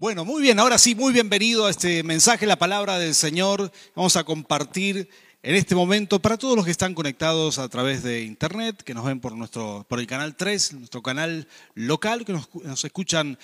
Bueno, 0.00 0.24
muy 0.24 0.40
bien, 0.40 0.60
ahora 0.60 0.78
sí, 0.78 0.94
muy 0.94 1.12
bienvenido 1.12 1.66
a 1.66 1.70
este 1.70 2.04
mensaje, 2.04 2.46
la 2.46 2.54
palabra 2.54 3.00
del 3.00 3.16
Señor. 3.16 3.72
Vamos 3.96 4.14
a 4.14 4.22
compartir 4.22 5.10
en 5.42 5.56
este 5.56 5.74
momento 5.74 6.20
para 6.20 6.38
todos 6.38 6.54
los 6.54 6.64
que 6.64 6.70
están 6.70 6.94
conectados 6.94 7.58
a 7.58 7.68
través 7.68 8.04
de 8.04 8.22
internet, 8.22 8.80
que 8.84 8.94
nos 8.94 9.04
ven 9.04 9.18
por, 9.18 9.34
nuestro, 9.36 9.84
por 9.88 9.98
el 9.98 10.06
canal 10.06 10.36
3, 10.36 10.74
nuestro 10.74 11.02
canal 11.02 11.48
local, 11.74 12.24
que 12.24 12.32
nos, 12.32 12.84
escuchan 12.84 13.36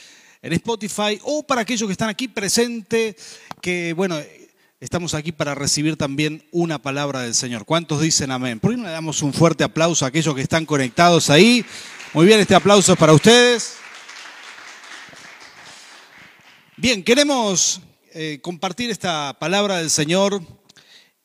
en 0.42 0.52
Spotify, 0.52 1.18
o 1.24 1.42
para 1.42 1.62
aquellos 1.62 1.88
que 1.88 1.92
están 1.92 2.08
aquí 2.08 2.28
presentes, 2.28 3.16
que 3.60 3.92
bueno, 3.92 4.16
estamos 4.78 5.14
aquí 5.14 5.32
para 5.32 5.56
recibir 5.56 5.96
también 5.96 6.46
una 6.52 6.80
palabra 6.80 7.22
del 7.22 7.34
Señor. 7.34 7.64
¿Cuántos 7.64 8.00
dicen 8.00 8.30
amén? 8.30 8.60
¿Por 8.60 8.70
qué 8.70 8.76
no 8.76 8.84
le 8.84 8.90
damos 8.90 9.22
un 9.22 9.32
fuerte 9.32 9.64
aplauso 9.64 10.04
a 10.04 10.08
aquellos 10.08 10.36
que 10.36 10.42
están 10.42 10.66
conectados 10.66 11.30
ahí? 11.30 11.66
Muy 12.12 12.26
bien, 12.26 12.38
este 12.38 12.54
aplauso 12.54 12.92
es 12.92 12.98
para 13.00 13.12
ustedes. 13.12 13.83
Bien, 16.84 17.02
queremos 17.02 17.80
eh, 18.12 18.40
compartir 18.42 18.90
esta 18.90 19.34
palabra 19.40 19.78
del 19.78 19.88
Señor, 19.88 20.42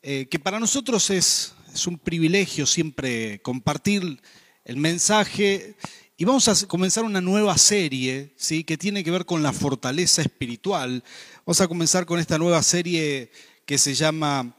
eh, 0.02 0.26
que 0.31 0.40
para 0.40 0.58
nosotros 0.58 1.09
es, 1.09 1.54
un 1.86 2.00
privilegio 2.00 2.66
siempre 2.66 3.41
compartir 3.41 4.22
el 4.64 4.77
mensaje. 4.77 5.76
Y 6.16 6.23
vamos 6.23 6.48
a 6.48 6.66
comenzar 6.66 7.03
una 7.03 7.20
nueva 7.20 7.58
serie, 7.58 8.34
¿sí? 8.38 8.64
que 8.64 8.77
tiene 8.77 9.03
que 9.03 9.12
ver 9.12 9.26
con 9.26 9.44
la 9.44 9.52
fortaleza 9.52 10.22
espiritual. 10.22 11.03
Vamos 11.45 11.59
a 11.59 11.67
comenzar 11.67 12.05
con 12.05 12.22
esta 12.22 12.38
nueva 12.38 12.64
serie 12.64 13.30
que 13.66 13.78
se 13.78 13.95
llama 13.95 14.55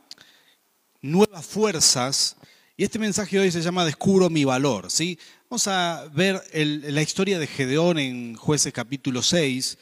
Nuevas 1.00 1.46
Fuerzas. 1.46 2.36
Y 2.76 2.84
este 2.84 2.98
mensaje 2.98 3.38
hoy 3.38 3.50
se 3.50 3.62
llama 3.62 3.86
Descubro 3.86 4.28
mi 4.28 4.44
valor. 4.44 4.90
¿sí? 4.90 5.18
Vamos 5.48 5.66
a 5.66 6.10
ver 6.12 6.42
la 6.52 7.00
historia 7.00 7.38
de 7.38 7.46
Gedeón 7.46 7.98
en 7.98 8.34
Jueces 8.36 8.74
capítulo 8.74 9.22
6 9.22 9.78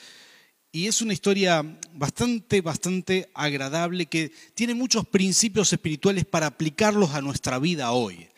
y 0.70 0.86
es 0.86 1.00
una 1.00 1.12
historia 1.12 1.64
bastante, 1.94 2.60
bastante 2.60 3.30
agradable 3.34 4.06
que 4.06 4.32
tiene 4.54 4.74
muchos 4.74 5.06
principios 5.06 5.72
espirituales 5.72 6.24
para 6.24 6.46
aplicarlos 6.46 7.14
a 7.14 7.22
nuestra 7.22 7.58
vida 7.58 7.92
hoy. 7.92 8.28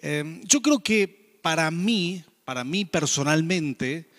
Eh, 0.00 0.40
yo 0.44 0.60
creo 0.60 0.80
que 0.80 1.38
para 1.42 1.70
mí, 1.70 2.22
para 2.44 2.64
mí 2.64 2.84
personalmente, 2.84 4.10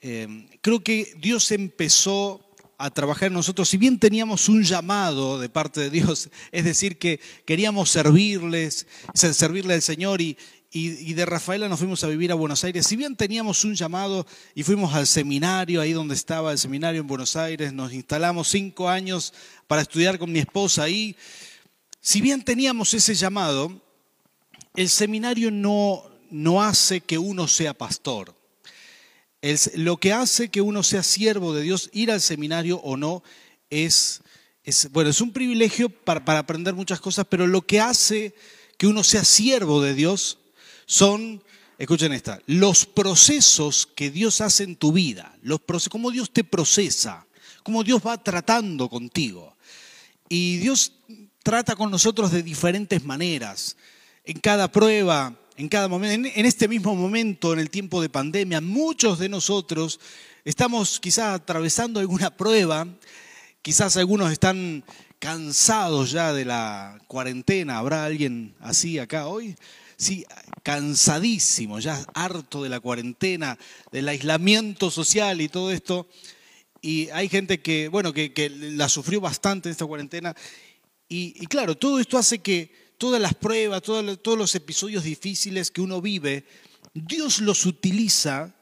eh, 0.00 0.48
creo 0.62 0.82
que 0.82 1.14
Dios 1.18 1.50
empezó 1.50 2.44
a 2.78 2.90
trabajar 2.90 3.26
en 3.26 3.34
nosotros, 3.34 3.68
si 3.68 3.76
bien 3.76 3.98
teníamos 3.98 4.48
un 4.48 4.62
llamado 4.62 5.40
de 5.40 5.48
parte 5.48 5.80
de 5.80 5.90
Dios, 5.90 6.30
es 6.52 6.64
decir, 6.64 6.96
que 6.96 7.18
queríamos 7.44 7.90
servirles, 7.90 8.86
servirle 9.14 9.74
al 9.74 9.82
Señor 9.82 10.20
y, 10.20 10.38
y, 10.70 11.14
de 11.14 11.24
Rafaela 11.24 11.66
nos 11.68 11.78
fuimos 11.78 12.04
a 12.04 12.08
vivir 12.08 12.30
a 12.30 12.34
Buenos 12.34 12.62
Aires. 12.62 12.86
Si 12.86 12.94
bien 12.94 13.16
teníamos 13.16 13.64
un 13.64 13.74
llamado 13.74 14.26
y 14.54 14.64
fuimos 14.64 14.92
al 14.92 15.06
seminario, 15.06 15.80
ahí 15.80 15.92
donde 15.92 16.14
estaba 16.14 16.52
el 16.52 16.58
seminario 16.58 17.00
en 17.00 17.06
Buenos 17.06 17.36
Aires, 17.36 17.72
nos 17.72 17.92
instalamos 17.94 18.48
cinco 18.48 18.90
años 18.90 19.32
para 19.66 19.80
estudiar 19.80 20.18
con 20.18 20.30
mi 20.30 20.40
esposa 20.40 20.82
ahí. 20.82 21.16
Si 22.02 22.20
bien 22.20 22.44
teníamos 22.44 22.92
ese 22.92 23.14
llamado, 23.14 23.80
el 24.76 24.90
seminario 24.90 25.50
no, 25.50 26.04
no 26.30 26.62
hace 26.62 27.00
que 27.00 27.16
uno 27.16 27.48
sea 27.48 27.72
pastor. 27.72 28.34
lo 29.74 29.96
que 29.96 30.12
hace 30.12 30.50
que 30.50 30.60
uno 30.60 30.82
sea 30.82 31.02
siervo 31.02 31.54
de 31.54 31.62
Dios, 31.62 31.88
ir 31.94 32.10
al 32.10 32.20
seminario 32.20 32.76
o 32.80 32.98
no, 32.98 33.22
es, 33.70 34.20
es 34.64 34.92
bueno, 34.92 35.08
es 35.08 35.22
un 35.22 35.32
privilegio 35.32 35.88
para, 35.88 36.26
para 36.26 36.40
aprender 36.40 36.74
muchas 36.74 37.00
cosas, 37.00 37.26
pero 37.26 37.46
lo 37.46 37.62
que 37.62 37.80
hace 37.80 38.34
que 38.76 38.86
uno 38.86 39.02
sea 39.02 39.24
siervo 39.24 39.82
de 39.82 39.94
Dios 39.94 40.37
son, 40.88 41.44
escuchen 41.76 42.14
esta, 42.14 42.40
los 42.46 42.86
procesos 42.86 43.86
que 43.86 44.10
Dios 44.10 44.40
hace 44.40 44.64
en 44.64 44.74
tu 44.74 44.90
vida, 44.90 45.36
los 45.42 45.60
procesos, 45.60 45.90
cómo 45.90 46.10
Dios 46.10 46.32
te 46.32 46.44
procesa, 46.44 47.26
cómo 47.62 47.84
Dios 47.84 48.00
va 48.04 48.16
tratando 48.16 48.88
contigo. 48.88 49.54
Y 50.30 50.56
Dios 50.56 50.94
trata 51.42 51.76
con 51.76 51.90
nosotros 51.90 52.32
de 52.32 52.42
diferentes 52.42 53.04
maneras. 53.04 53.76
En 54.24 54.40
cada 54.40 54.72
prueba, 54.72 55.38
en 55.58 55.68
cada 55.68 55.88
momento, 55.88 56.30
en 56.34 56.46
este 56.46 56.66
mismo 56.68 56.94
momento, 56.96 57.52
en 57.52 57.58
el 57.58 57.68
tiempo 57.68 58.00
de 58.00 58.08
pandemia, 58.08 58.62
muchos 58.62 59.18
de 59.18 59.28
nosotros 59.28 60.00
estamos 60.46 60.98
quizás 60.98 61.34
atravesando 61.34 62.00
alguna 62.00 62.34
prueba, 62.34 62.86
quizás 63.60 63.98
algunos 63.98 64.32
están 64.32 64.84
cansados 65.18 66.12
ya 66.12 66.32
de 66.32 66.46
la 66.46 66.98
cuarentena. 67.08 67.76
¿Habrá 67.76 68.06
alguien 68.06 68.54
así 68.60 68.98
acá 68.98 69.26
hoy? 69.26 69.54
Sí, 69.98 70.24
cansadísimo, 70.62 71.80
ya 71.80 72.02
harto 72.14 72.62
de 72.62 72.68
la 72.68 72.80
cuarentena, 72.80 73.58
del 73.92 74.08
aislamiento 74.08 74.90
social 74.90 75.40
y 75.40 75.48
todo 75.48 75.70
esto. 75.72 76.08
Y 76.80 77.10
hay 77.10 77.28
gente 77.28 77.60
que, 77.60 77.88
bueno, 77.88 78.12
que, 78.12 78.50
la 78.76 78.88
sufrió 78.88 79.20
bastante 79.20 79.68
en 79.68 79.72
esta 79.72 79.86
cuarentena. 79.86 80.34
Y, 81.08 81.46
claro, 81.46 81.76
todo 81.76 81.98
esto 81.98 82.16
hace 82.16 82.38
que 82.38 82.72
todas 82.96 83.20
las 83.20 83.34
pruebas, 83.34 83.82
todos, 83.82 84.22
todos 84.22 84.38
los 84.38 84.54
episodios 84.54 85.02
difíciles 85.02 85.70
que 85.70 85.80
uno 85.80 86.00
vive, 86.00 86.46
Dios 86.94 87.40
los 87.40 87.66
utiliza 87.66 88.54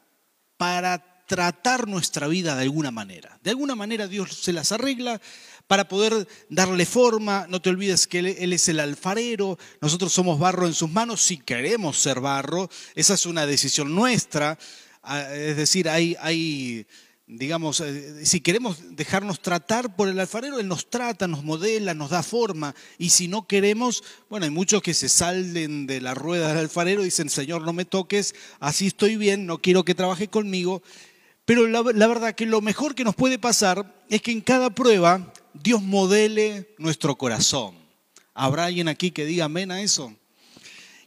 para 0.56 1.24
tratar 1.26 1.88
nuestra 1.88 2.28
vida 2.28 2.56
de 2.56 2.62
alguna 2.62 2.90
manera. 2.90 3.38
De 3.42 3.50
alguna 3.50 3.74
manera 3.74 4.06
Dios 4.06 4.32
se 4.32 4.52
las 4.52 4.72
arregla 4.72 5.20
para 5.66 5.88
poder 5.88 6.26
darle 6.48 6.86
forma. 6.86 7.46
No 7.48 7.60
te 7.60 7.70
olvides 7.70 8.06
que 8.06 8.20
Él, 8.20 8.52
es 8.52 8.68
el 8.68 8.80
alfarero, 8.80 9.58
nosotros 9.80 10.12
somos 10.12 10.38
barro 10.38 10.66
en 10.66 10.74
sus 10.74 10.90
manos 10.90 11.22
si 11.22 11.38
queremos 11.38 11.98
ser 11.98 12.20
barro. 12.20 12.68
Esa 12.94 13.14
es 13.14 13.26
una 13.26 13.46
decisión 13.46 13.94
nuestra. 13.94 14.58
Ah, 15.02 15.34
es 15.34 15.56
decir, 15.56 15.88
hay, 15.88 16.86
digamos, 17.26 17.80
eh, 17.80 18.24
si 18.24 18.40
queremos 18.40 18.96
dejarnos 18.96 19.40
tratar 19.40 19.96
por 19.96 20.08
el 20.08 20.18
alfarero, 20.18 20.58
Él 20.60 20.68
nos 20.68 20.88
trata, 20.88 21.26
nos 21.26 21.44
modela, 21.44 21.94
nos 21.94 22.10
da 22.10 22.22
forma. 22.22 22.74
Y 22.98 23.10
si 23.10 23.28
no 23.28 23.46
queremos, 23.46 24.04
bueno, 24.30 24.44
hay 24.44 24.50
muchos 24.50 24.82
que 24.82 24.94
se 24.94 25.08
salen 25.08 25.86
de 25.86 26.00
la 26.00 26.14
rueda 26.14 26.48
del 26.48 26.58
alfarero 26.58 27.02
y 27.02 27.06
dicen, 27.06 27.28
Señor, 27.28 27.62
no 27.62 27.72
me 27.72 27.84
toques, 27.84 28.34
así 28.60 28.88
estoy 28.88 29.16
bien, 29.16 29.46
no 29.46 29.58
quiero 29.58 29.84
que 29.84 29.94
trabaje 29.94 30.28
conmigo. 30.28 30.82
Pero 31.44 31.68
la, 31.68 31.82
la 31.94 32.06
verdad 32.08 32.34
que 32.34 32.46
lo 32.46 32.60
mejor 32.60 32.96
que 32.96 33.04
nos 33.04 33.14
puede 33.14 33.38
pasar 33.38 33.94
es 34.08 34.20
que 34.22 34.32
en 34.32 34.40
cada 34.40 34.70
prueba 34.70 35.32
Dios 35.62 35.82
modele 35.82 36.74
nuestro 36.78 37.16
corazón. 37.16 37.74
¿Habrá 38.34 38.66
alguien 38.66 38.88
aquí 38.88 39.10
que 39.10 39.24
diga 39.24 39.46
amén 39.46 39.70
a 39.70 39.80
eso? 39.80 40.14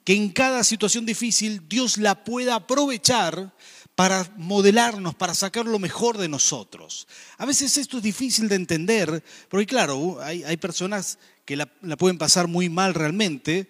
Que 0.04 0.14
en 0.14 0.30
cada 0.30 0.64
situación 0.64 1.06
difícil 1.06 1.68
Dios 1.68 1.98
la 1.98 2.24
pueda 2.24 2.56
aprovechar 2.56 3.54
para 3.96 4.32
modelarnos, 4.38 5.14
para 5.14 5.34
sacar 5.34 5.66
lo 5.66 5.78
mejor 5.78 6.18
de 6.18 6.30
nosotros. 6.30 7.08
A 7.38 7.46
veces 7.46 7.78
esto 7.78 7.98
es 7.98 8.04
difícil 8.04 8.48
de 8.48 8.56
entender, 8.56 9.24
porque 9.50 9.66
claro, 9.66 10.22
hay, 10.22 10.44
hay 10.44 10.58
personas 10.58 11.20
que 11.44 11.58
la, 11.58 11.70
la, 11.81 11.98
pueden 11.98 12.18
pasar 12.18 12.48
muy 12.48 12.70
mal 12.70 12.94
realmente, 12.94 13.70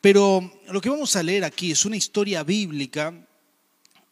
pero 0.00 0.60
lo 0.68 0.80
que 0.80 0.90
vamos 0.90 1.16
a 1.16 1.22
leer 1.22 1.44
aquí 1.44 1.72
es 1.72 1.84
una 1.84 1.96
historia 1.96 2.44
bíblica 2.44 3.12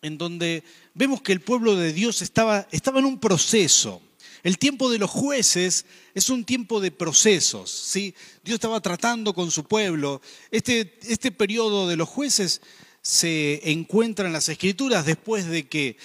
en 0.03 0.19
donde 0.19 0.65
vemos 0.95 1.23
que 1.23 1.33
el 1.33 1.41
pueblo 1.41 1.77
de 1.77 1.93
Dios 1.93 2.23
estaba, 2.23 2.67
estaba 2.73 2.99
en 2.99 3.07
un 3.07 3.21
proceso. 3.21 4.03
El 4.43 4.59
tiempo 4.59 4.91
de 4.91 4.99
los 4.99 5.11
jueces 5.11 5.87
es 6.15 6.29
un 6.29 6.45
tiempo 6.45 6.81
de 6.81 6.91
procesos. 6.91 7.71
¿sí? 7.71 8.15
Dios 8.43 8.57
estaba 8.57 8.81
tratando 8.81 9.35
con 9.35 9.51
su 9.51 9.65
pueblo. 9.65 10.21
Este, 10.51 10.99
este 11.03 11.31
periodo 11.31 11.89
de 11.89 11.97
los 11.97 12.09
jueces 12.09 12.61
se 13.03 13.71
encuentra 13.71 14.27
en 14.27 14.33
las 14.33 14.49
escrituras 14.49 15.07
después 15.07 15.47
de 15.47 15.69
que 15.69 15.97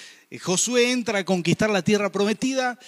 Josué 0.42 0.92
entra 0.92 1.20
a 1.20 1.26
conquistar 1.26 1.70
la 1.70 1.84
tierra 1.84 2.12
prometida 2.12 2.80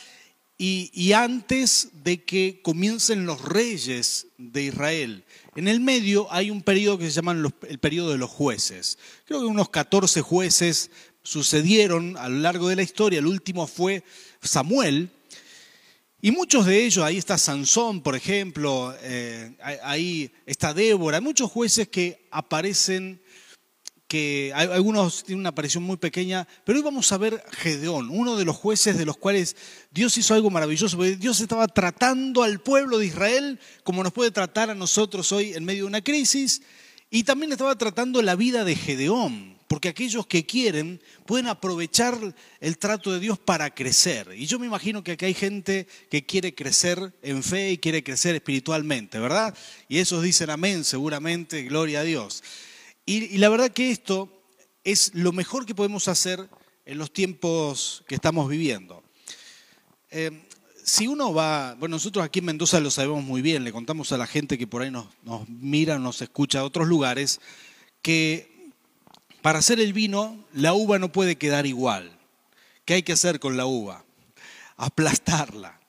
y, 0.58 0.92
y, 0.94 1.14
antes 1.14 1.90
de 2.04 2.26
que 2.26 2.60
comiencen 2.62 3.26
los 3.26 3.42
reyes 3.42 4.28
de 4.38 4.64
Israel. 4.64 5.24
En 5.56 5.70
el 5.70 5.80
medio 5.80 6.28
hay 6.34 6.52
un 6.52 6.62
periodo 6.62 6.98
que 6.98 7.06
se 7.06 7.12
llama 7.12 7.32
el 7.32 7.80
periodo 7.80 8.12
de 8.12 8.18
los 8.18 8.30
jueces. 8.30 8.98
Creo 9.26 9.40
que 9.40 9.46
unos 9.46 9.70
14 9.70 10.22
jueces 10.22 10.92
sucedieron 11.24 12.18
a 12.18 12.28
lo 12.28 12.40
largo 12.40 12.68
de 12.68 12.76
la 12.76 12.82
historia. 12.82 13.20
El 13.20 13.28
último 13.28 13.68
fue 13.68 14.04
Samuel. 14.42 15.12
Y 16.22 16.32
muchos 16.32 16.66
de 16.66 16.86
ellos, 16.86 17.06
ahí 17.06 17.18
está 17.18 17.38
Sansón, 17.38 18.02
por 18.02 18.14
ejemplo, 18.14 18.94
eh, 19.04 19.56
ahí 19.84 20.30
está 20.46 20.74
Débora, 20.74 21.18
hay 21.18 21.24
muchos 21.24 21.50
jueces 21.50 21.88
que 21.88 22.28
aparecen, 22.30 23.22
que 24.06 24.52
algunos 24.54 25.24
tienen 25.24 25.40
una 25.40 25.50
aparición 25.50 25.84
muy 25.84 25.96
pequeña, 25.96 26.46
pero 26.66 26.78
hoy 26.78 26.84
vamos 26.84 27.10
a 27.14 27.18
ver 27.18 27.42
Gedeón, 27.52 28.10
uno 28.10 28.36
de 28.36 28.44
los 28.44 28.58
jueces 28.58 28.98
de 28.98 29.06
los 29.06 29.16
cuales 29.16 29.56
Dios 29.92 30.18
hizo 30.18 30.34
algo 30.34 30.50
maravilloso, 30.50 30.98
porque 30.98 31.16
Dios 31.16 31.40
estaba 31.40 31.70
tratando 31.70 32.44
al 32.44 32.60
pueblo 32.60 32.98
de 32.98 33.06
Israel 33.06 33.58
como 33.86 34.04
nos 34.04 34.12
puede 34.12 34.32
tratar 34.32 34.70
a 34.70 34.76
nosotros 34.76 35.32
hoy 35.32 35.54
en 35.54 35.64
medio 35.64 35.84
de 35.84 35.88
una 35.88 36.02
crisis, 36.02 36.64
y 37.10 37.24
también 37.24 37.54
estaba 37.54 37.78
tratando 37.78 38.22
la 38.22 38.36
vida 38.36 38.66
de 38.66 38.76
Gedeón, 38.76 39.59
porque 39.70 39.88
aquellos 39.88 40.26
que 40.26 40.48
quieren 40.48 41.00
pueden 41.28 41.46
aprovechar 41.46 42.18
el 42.60 42.78
trato 42.80 43.12
de 43.12 43.20
Dios 43.20 43.38
para 43.38 43.70
crecer. 43.70 44.34
Y 44.36 44.48
yo 44.48 44.58
me 44.58 44.66
imagino 44.66 45.04
que 45.04 45.12
aquí 45.12 45.26
hay 45.26 45.36
gente 45.36 45.88
que 46.10 46.26
quiere 46.26 46.56
crecer 46.56 47.14
en 47.22 47.44
fe 47.44 47.74
y 47.74 47.78
quiere 47.78 48.04
crecer 48.04 48.34
espiritualmente, 48.34 49.20
¿verdad? 49.20 49.56
Y 49.88 50.00
esos 50.00 50.24
dicen 50.24 50.50
amén, 50.50 50.84
seguramente, 50.84 51.62
gloria 51.66 52.00
a 52.00 52.04
Dios. 52.04 52.44
Y, 53.06 53.38
la 53.38 53.48
verdad 53.50 53.70
que 53.70 53.92
esto 53.92 54.42
es 54.84 55.12
lo 55.14 55.34
mejor 55.34 55.68
que 55.68 55.76
podemos 55.76 56.08
hacer 56.08 56.50
en 56.88 56.98
los 56.98 57.14
tiempos 57.14 58.04
que 58.08 58.16
estamos 58.16 58.50
viviendo. 58.50 59.04
Eh, 60.10 60.48
si 60.84 61.08
uno 61.08 61.32
va, 61.32 61.76
bueno, 61.76 61.98
nosotros 61.98 62.26
aquí 62.26 62.40
en 62.40 62.46
Mendoza 62.46 62.80
lo 62.80 62.90
sabemos 62.90 63.24
muy 63.24 63.44
bien, 63.44 63.64
le 63.64 63.72
contamos 63.72 64.12
a 64.14 64.18
la 64.18 64.26
gente 64.26 64.58
que 64.58 64.66
por 64.66 64.82
ahí 64.82 64.90
nos, 64.90 65.06
nos 65.22 65.48
mira, 65.48 66.00
nos 66.00 66.24
escucha 66.24 66.58
de 66.58 66.66
otros 66.66 66.88
lugares, 66.88 67.40
que 68.02 68.49
para 69.42 69.60
hacer 69.60 69.80
el 69.80 69.94
vino 69.94 70.46
la 70.54 70.74
uva 70.74 71.00
no 71.00 71.12
puede 71.12 71.38
quedar 71.38 71.66
igual. 71.66 72.18
¿Qué 72.86 72.96
hay 72.96 73.04
que 73.04 73.14
hacer 73.14 73.40
con 73.40 73.58
la 73.58 73.66
uva? 73.66 74.04
Aplastarla. 74.78 75.80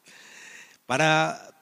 Para 0.87 1.55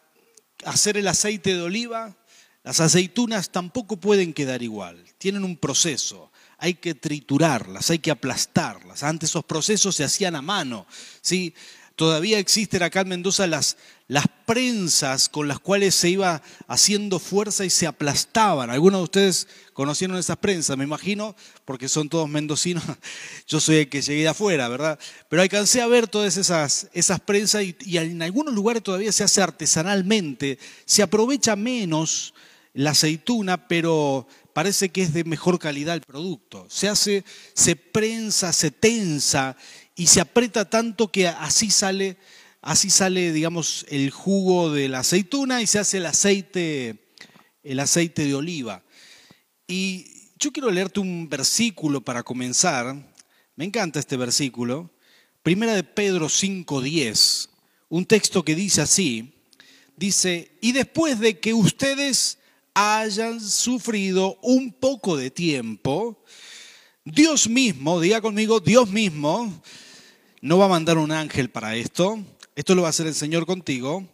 hacer 0.64 0.96
el 0.96 1.08
aceite 1.08 1.55
de 1.55 1.62
oliva, 1.62 2.17
las 2.64 2.81
aceitunas 2.81 3.50
tampoco 3.50 3.96
pueden 3.99 4.32
quedar 4.32 4.62
igual, 4.62 5.05
tienen 5.19 5.44
un 5.44 5.56
proceso 5.56 6.31
hay 6.58 6.75
que 6.75 6.94
triturarlas, 6.94 7.90
hay 7.90 8.00
que 8.00 8.11
aplastarlas. 8.11 9.05
Antes 9.05 9.31
esos 9.31 9.44
procesos 9.44 9.94
se 9.94 10.05
hacían 10.05 10.35
a 10.35 10.43
mano. 10.43 10.87
¿sí? 11.23 11.55
Todavía 11.94 12.38
existen 12.38 12.82
acá 12.82 13.00
en 13.02 13.08
Mendoza 13.08 13.46
las, 13.46 13.76
las 14.08 14.25
prensas 14.46 15.28
con 15.28 15.49
las 15.49 15.58
cuales 15.60 15.94
se 15.94 16.08
iba 16.08 16.43
haciendo 16.66 17.19
fuerza 17.19 17.66
y 17.66 17.70
se 17.70 17.87
aplastaban. 17.87 18.70
Algunos 18.70 19.00
de 19.00 19.05
ustedes 19.05 19.49
conocieron 19.75 20.16
esas 20.16 20.38
prensas, 20.38 20.78
me 20.78 20.84
imagino, 20.84 21.37
porque 21.66 21.90
son 21.90 22.08
todos 22.08 22.26
mendocinos. 22.26 22.82
Yo 23.46 23.60
soy 23.60 23.76
el 23.76 23.88
que 23.90 24.00
llegué 24.00 24.22
de 24.22 24.28
afuera, 24.28 24.69
¿verdad? 24.69 24.99
Pero 25.28 25.43
alcancé 25.43 25.82
a 25.82 25.87
ver 25.87 26.08
todas 26.08 26.38
esas, 26.38 26.88
esas 26.94 27.20
prensas 27.20 27.62
y, 27.62 27.76
y 27.81 27.99
en 27.99 28.22
algunos 28.22 28.55
lugares 28.55 28.82
todavía 28.82 29.12
se 29.12 29.25
hace 29.25 29.43
artesanalmente. 29.43 30.58
Se 30.87 31.02
aprovecha 31.02 31.54
menos 31.54 32.32
la 32.72 32.90
aceituna, 32.90 33.69
pero 33.69 34.26
parece 34.54 34.88
que 34.88 35.02
es 35.02 35.12
de 35.12 35.25
mejor 35.25 35.58
calidad 35.58 35.94
el 35.94 36.00
producto. 36.00 36.66
Se 36.70 36.88
hace, 36.88 37.25
se 37.52 37.76
prensa, 37.76 38.54
se 38.54 38.70
tensa 38.70 39.54
y 39.94 40.06
se 40.06 40.20
aprieta 40.20 40.70
tanto 40.70 41.12
que 41.12 41.28
así 41.28 41.70
sale, 41.70 42.16
así 42.60 42.90
sale, 42.90 43.32
digamos, 43.32 43.87
el 43.88 44.10
jugo 44.10 44.72
de 44.72 44.88
la 44.88 45.00
aceituna 45.00 45.62
y 45.62 45.66
se 45.66 45.78
hace 45.78 45.99
el 45.99 46.06
aceite, 46.06 47.12
el 47.62 47.81
aceite 47.81 48.25
de 48.25 48.34
oliva. 48.34 48.82
Y 49.66 50.32
yo 50.38 50.52
quiero 50.52 50.70
leerte 50.70 51.00
un 51.00 51.28
versículo 51.28 52.00
para 52.00 52.22
comenzar. 52.22 52.94
Me 53.56 53.64
encanta 53.64 53.99
este 53.99 54.16
versículo. 54.16 54.90
Primera 55.43 55.75
de 55.75 55.84
Pedro 55.84 56.28
5:10. 56.28 57.50
Un 57.88 58.05
texto 58.06 58.44
que 58.44 58.55
dice 58.55 58.82
así, 58.82 59.34
dice, 59.96 60.56
"Y 60.61 60.72
después 60.72 61.19
de 61.20 61.38
que 61.40 61.54
ustedes 61.54 62.38
hayan 62.75 63.40
sufrido 63.40 64.38
un 64.43 64.72
poco 64.72 65.16
de 65.16 65.31
tiempo, 65.31 66.22
Dios 67.04 67.49
mismo, 67.49 68.00
diga 68.00 68.20
conmigo, 68.20 68.61
Dios 68.61 68.90
mismo, 68.90 69.62
no 70.40 70.58
va 70.58 70.66
a 70.66 70.69
mandar 70.69 70.99
un 70.99 71.11
ángel 71.11 71.50
para 71.50 71.75
esto, 71.75 72.22
esto 72.58 72.75
lo 72.75 72.82
va 72.82 72.88
a 72.88 72.90
hacer 72.90 73.06
el 73.06 73.14
Señor 73.14 73.46
contigo, 73.46 74.05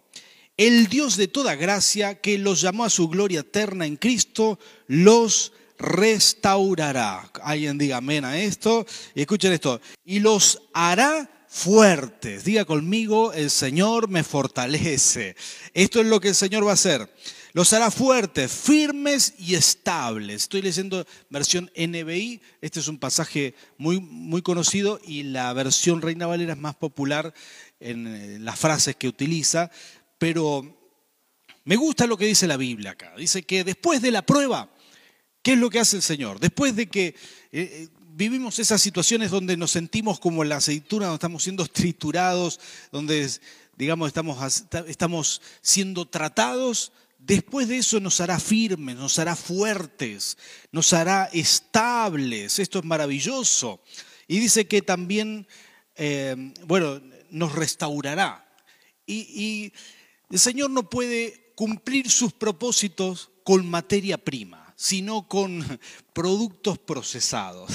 el 0.59 0.89
Dios 0.89 1.17
de 1.17 1.29
toda 1.29 1.55
gracia 1.55 2.21
que 2.21 2.37
los 2.37 2.61
llamó 2.61 2.85
a 2.85 2.91
su 2.91 3.09
gloria 3.09 3.41
eterna 3.41 3.87
en 3.87 3.97
Cristo, 3.97 4.59
los 4.87 5.55
restaurará. 5.79 7.33
Alguien 7.43 7.79
diga 7.79 7.97
amén 7.97 8.23
a 8.23 8.39
esto 8.39 8.85
y 9.15 9.23
escuchen 9.23 9.55
esto, 9.55 9.81
y 10.05 10.21
los 10.21 10.61
hará 10.75 11.47
fuertes. 11.49 12.45
Diga 12.45 12.67
conmigo, 12.67 13.33
el 13.33 13.49
Señor 13.49 14.09
me 14.11 14.23
fortalece. 14.23 15.37
Esto 15.73 16.03
es 16.03 16.07
lo 16.07 16.21
que 16.21 16.29
el 16.29 16.35
Señor 16.35 16.67
va 16.67 16.73
a 16.73 16.75
hacer. 16.75 17.09
Los 17.55 17.73
hará 17.73 17.93
fuertes, 17.93 18.51
firmes 18.51 19.35
y 19.39 19.55
estables. 19.55 20.43
Estoy 20.43 20.61
leyendo 20.61 21.07
versión 21.31 21.71
NBI. 21.77 22.43
Este 22.61 22.81
es 22.81 22.89
un 22.89 22.99
pasaje 22.99 23.55
muy, 23.79 24.01
muy 24.01 24.43
conocido 24.43 25.01
y 25.07 25.23
la 25.23 25.53
versión 25.53 26.03
Reina 26.03 26.27
Valera 26.27 26.55
es 26.55 26.59
más 26.59 26.75
popular 26.75 27.33
en 27.85 28.07
eh, 28.07 28.39
las 28.41 28.59
frases 28.59 28.97
que 28.97 29.07
utiliza. 29.07 29.71
Pero 30.19 30.91
me 31.65 31.77
gusta 31.77 32.07
lo 32.07 32.17
que 32.17 32.27
dice 32.27 32.47
la 32.49 32.57
Biblia 32.57 32.93
acá. 32.93 33.15
Dice 33.17 33.43
que 33.43 33.63
después 33.63 34.01
de 34.01 34.11
la 34.11 34.23
prueba, 34.23 34.71
¿qué 35.43 35.53
es 35.53 35.59
lo 35.59 35.71
que 35.71 35.81
hace 35.81 35.97
el 35.97 36.03
Señor? 36.03 36.41
Después 36.41 36.75
de 36.75 36.89
que 36.89 37.09
eh, 37.09 37.15
eh, 37.53 37.89
vivimos 38.09 38.59
esas 38.59 38.81
situaciones 38.81 39.31
donde 39.31 39.57
nos 39.57 39.71
sentimos 39.71 40.19
como 40.19 40.45
la 40.45 40.57
aceituna, 40.57 41.07
donde 41.07 41.17
estamos 41.17 41.43
siendo 41.43 41.67
triturados, 41.67 42.59
donde, 42.91 43.31
digamos, 43.77 44.09
estamos, 44.09 44.65
estamos 44.89 45.43
siendo 45.61 46.07
tratados, 46.07 46.93
Después 47.27 47.69
de 47.69 47.79
eso 47.79 48.01
nos 48.01 48.21
hará 48.21 48.39
firmes, 48.39 48.97
nos 48.97 49.19
hará 49.19 49.35
fuertes, 49.35 50.37
nos 50.73 50.93
hará 50.93 51.31
estables. 51.33 52.59
Esto 52.59 52.81
es 52.81 52.85
maravilloso. 52.85 53.81
Y 54.29 54.41
dice 54.41 54.67
que 54.67 54.83
también, 54.83 55.47
bueno, 56.67 57.01
nos 57.35 57.53
restaurará. 57.53 58.49
Y, 59.07 59.73
el 60.31 60.39
Señor 60.39 60.71
no 60.71 60.89
puede 60.89 61.53
cumplir 61.55 62.11
sus 62.11 62.33
propósitos 62.33 63.31
con 63.45 63.69
materia 63.69 64.17
prima 64.17 64.63
sino 64.77 65.29
con 65.29 65.65
productos 66.13 66.79
procesados. 66.79 67.71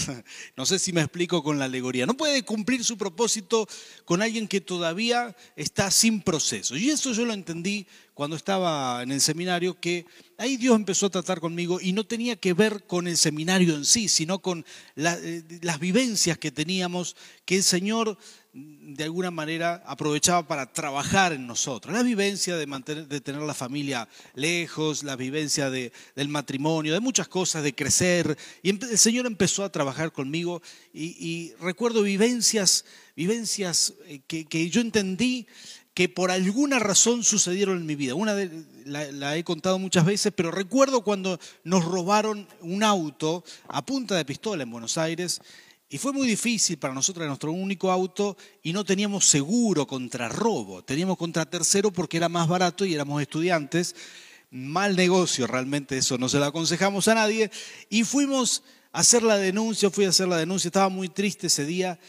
No 0.58 0.66
sé 0.66 0.80
si 0.80 0.92
me 0.92 1.00
explico 1.00 1.42
con 1.42 1.58
la 1.58 1.66
alegoría. 1.66 2.06
No 2.06 2.18
puede 2.18 2.44
cumplir 2.44 2.84
su 2.84 2.98
propósito 2.98 3.66
con 4.04 4.22
alguien 4.22 4.50
que 4.50 4.60
todavía 4.60 5.34
está 5.56 5.90
sin 5.92 6.22
proceso. 6.22 6.76
Y 6.76 6.90
eso 6.90 7.14
yo 7.14 7.24
lo 7.24 7.32
entendí 7.32 7.88
cuando 8.20 8.36
estaba 8.36 9.02
en 9.02 9.14
el 9.14 9.22
seminario, 9.22 9.80
que 9.80 10.06
ahí 10.38 10.58
Dios 10.58 10.76
empezó 10.76 11.06
a 11.06 11.10
tratar 11.10 11.40
conmigo 11.40 11.80
y 11.82 11.94
no 11.94 12.06
tenía 12.06 12.36
que 12.36 12.54
ver 12.54 12.84
con 12.86 13.08
el 13.08 13.16
seminario 13.16 13.74
en 13.74 13.86
sí, 13.86 14.10
sino 14.10 14.40
con 14.40 14.66
eh, 14.98 15.42
las 15.62 15.80
vivencias 15.80 16.38
que 16.38 16.52
teníamos, 16.52 17.16
que 17.46 17.56
el 17.56 17.64
Señor 17.64 18.18
de 18.52 19.04
alguna 19.04 19.30
manera 19.30 19.84
aprovechaba 19.86 20.48
para 20.48 20.74
trabajar 20.74 21.34
en 21.34 21.46
nosotros. 21.46 21.94
La 21.94 22.02
vivencia 22.02 22.58
de, 22.58 22.66
mantener, 22.66 23.08
de 23.08 23.22
tener 23.22 23.42
la 23.42 23.54
familia 23.54 24.10
lejos, 24.34 25.04
la 25.04 25.16
vivencia 25.16 25.70
de, 25.70 25.94
del 26.16 26.30
matrimonio, 26.30 26.94
de 26.94 27.00
muchas 27.00 27.28
cosas, 27.28 27.64
de 27.64 27.76
crecer. 27.76 28.38
Y 28.64 28.72
el 28.72 28.98
Señor 28.98 29.28
empezó 29.28 29.64
a 29.64 29.72
trabajar 29.72 30.12
conmigo 30.12 30.62
y, 30.92 31.54
recuerdo 31.62 32.02
vivencias, 32.02 32.86
vivencias 33.16 33.94
eh, 34.08 34.20
que, 34.28 34.70
yo 34.70 34.82
entendí 34.82 35.46
que 36.00 36.08
por 36.08 36.32
alguna 36.32 36.80
razón 36.80 37.26
sucedieron 37.26 37.76
en 37.76 37.86
mi 37.86 37.96
vida. 37.96 38.16
Una 38.16 38.34
de, 38.34 38.50
la, 38.86 39.12
la 39.12 39.36
he 39.36 39.44
contado 39.44 39.78
muchas 39.80 40.06
veces, 40.06 40.32
pero 40.34 40.50
recuerdo 40.50 41.02
cuando 41.02 41.38
nos 41.66 41.84
robaron 41.84 42.48
un 42.62 42.84
auto 42.84 43.44
a 43.68 43.86
punta 43.86 44.16
de 44.16 44.24
pistola 44.24 44.64
en 44.64 44.72
Buenos 44.72 44.98
Aires 44.98 45.42
y 45.90 45.98
fue 45.98 46.14
muy 46.14 46.26
difícil 46.26 46.78
para 46.78 46.94
nosotros, 46.94 47.28
nuestro 47.28 47.52
único 47.52 47.92
auto, 47.92 48.38
y 48.64 48.72
no 48.72 48.86
teníamos 48.86 49.28
seguro 49.28 49.86
contra 49.86 50.30
robo. 50.30 50.86
Teníamos 50.86 51.18
contra 51.18 51.46
tercero 51.46 51.92
porque 51.92 52.16
era 52.16 52.30
más 52.30 52.48
barato 52.48 52.86
y 52.86 52.94
éramos 52.94 53.22
estudiantes. 53.22 53.94
Mal 54.52 54.96
negocio, 54.96 55.48
realmente 55.48 55.98
eso 55.98 56.18
no 56.18 56.30
se 56.30 56.40
lo 56.40 56.46
aconsejamos 56.46 57.10
a 57.10 57.16
nadie. 57.16 57.52
Y 57.90 58.06
fuimos 58.06 58.64
a 58.94 59.00
hacer 59.00 59.22
la 59.22 59.36
denuncia, 59.36 59.90
fui 59.90 60.06
a 60.06 60.10
hacer 60.12 60.30
la 60.30 60.38
denuncia, 60.38 60.70
estaba 60.70 60.88
muy 60.88 61.10
triste 61.10 61.48
ese 61.48 61.66
día, 61.66 62.00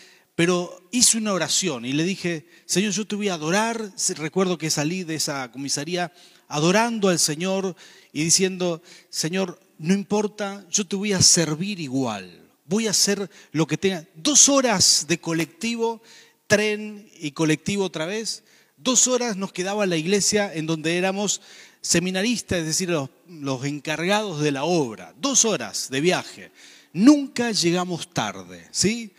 pero 0.41 0.89
hice 0.91 1.19
una 1.19 1.35
oración 1.35 1.85
y 1.85 1.93
le 1.93 2.03
dije, 2.03 2.47
Señor, 2.65 2.93
yo 2.93 3.07
te 3.07 3.15
voy 3.15 3.29
a 3.29 3.35
adorar. 3.35 3.93
Recuerdo 4.17 4.57
que 4.57 4.71
salí 4.71 5.05
de 5.05 5.17
esa 5.17 5.53
comisaría 5.53 6.15
adorando 6.49 7.11
al 7.11 7.19
Señor 7.19 7.77
y 8.11 8.25
diciendo, 8.25 8.81
Señor, 9.11 9.61
no 9.77 9.93
importa, 9.93 10.65
yo 10.71 10.87
te 10.87 10.97
voy 10.97 11.13
a 11.13 11.21
servir 11.21 11.79
igual 11.79 12.49
voy 12.65 12.87
a 12.87 12.93
hacer 12.93 13.29
lo 13.53 13.67
que 13.67 13.77
tenga. 13.77 14.07
Dos 14.15 14.49
horas 14.49 15.05
de 15.07 15.21
colectivo, 15.21 16.01
tren 16.47 17.11
y 17.21 17.33
colectivo 17.33 17.85
otra 17.85 18.07
vez. 18.07 18.43
Dos 18.79 19.09
horas 19.09 19.37
nos 19.37 19.53
quedaba 19.53 19.85
la 19.85 19.99
iglesia 19.99 20.55
en 20.55 20.65
donde 20.65 20.97
éramos 20.97 21.43
seminaristas, 21.83 22.61
es 22.61 22.65
decir, 22.65 22.89
los, 22.89 23.11
los 23.29 23.67
encargados 23.67 24.41
de 24.41 24.53
la 24.53 24.65
obra. 24.65 25.13
Dos 25.21 25.45
horas 25.45 25.91
de 25.91 26.01
viaje. 26.01 26.51
Nunca 26.95 27.53
llegamos 27.53 28.09
tarde, 28.09 28.67
¿sí? 28.71 29.13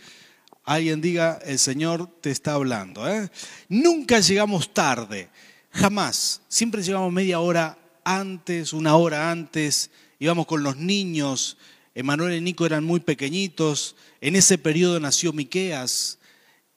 Alguien 0.64 1.02
diga, 1.02 1.40
el 1.46 1.60
Señor 1.60 2.10
te 2.22 2.32
está 2.32 2.54
hablando. 2.54 3.08
¿eh? 3.10 3.30
Nunca 3.70 4.20
llegamos 4.20 4.74
tarde, 4.74 5.30
jamás. 5.72 6.42
Siempre 6.48 6.84
llegamos 6.84 7.12
media 7.12 7.40
hora 7.40 7.78
antes, 8.04 8.74
una 8.74 8.96
hora 8.96 9.32
antes. 9.32 9.92
Íbamos 10.20 10.46
con 10.46 10.64
los 10.64 10.78
niños 10.78 11.58
Emanuel 11.94 12.38
y 12.38 12.42
Nico 12.42 12.66
eran 12.66 12.84
muy 12.84 13.02
pequeñitos. 13.02 13.96
En 14.22 14.36
ese 14.36 14.58
periodo 14.58 15.00
nació 15.00 15.34
Miqueas 15.34 16.20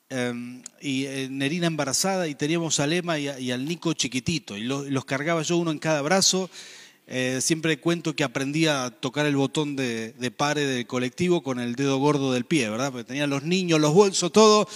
em, 0.08 0.62
y 0.80 1.06
eh, 1.06 1.28
Nerina 1.30 1.68
embarazada 1.68 2.26
y 2.26 2.34
teníamos 2.34 2.80
a 2.80 2.86
Lema 2.86 3.18
y, 3.18 3.52
al 3.52 3.64
Nico 3.64 3.92
chiquitito. 3.92 4.56
Y 4.56 4.62
los, 4.62 5.04
cargaba 5.04 5.42
yo 5.42 5.56
uno 5.56 5.70
en 5.70 5.78
cada 5.78 6.02
brazo. 6.02 6.50
Eh, 7.06 7.40
siempre 7.42 7.78
cuento 7.78 8.16
que 8.16 8.24
aprendía 8.24 8.84
a 8.84 8.90
tocar 8.90 9.26
el 9.26 9.36
botón 9.36 9.76
de, 9.76 10.12
de, 10.12 10.30
pare 10.30 10.64
del 10.64 10.86
colectivo 10.86 11.42
con 11.42 11.60
el 11.60 11.74
dedo 11.74 11.98
gordo 11.98 12.32
del 12.32 12.46
pie, 12.46 12.70
¿verdad? 12.70 12.90
Porque 12.92 13.04
tenían 13.04 13.30
los 13.30 13.42
niños, 13.42 13.80
los 13.80 13.92
bolsos, 13.92 14.32
todo. 14.32 14.66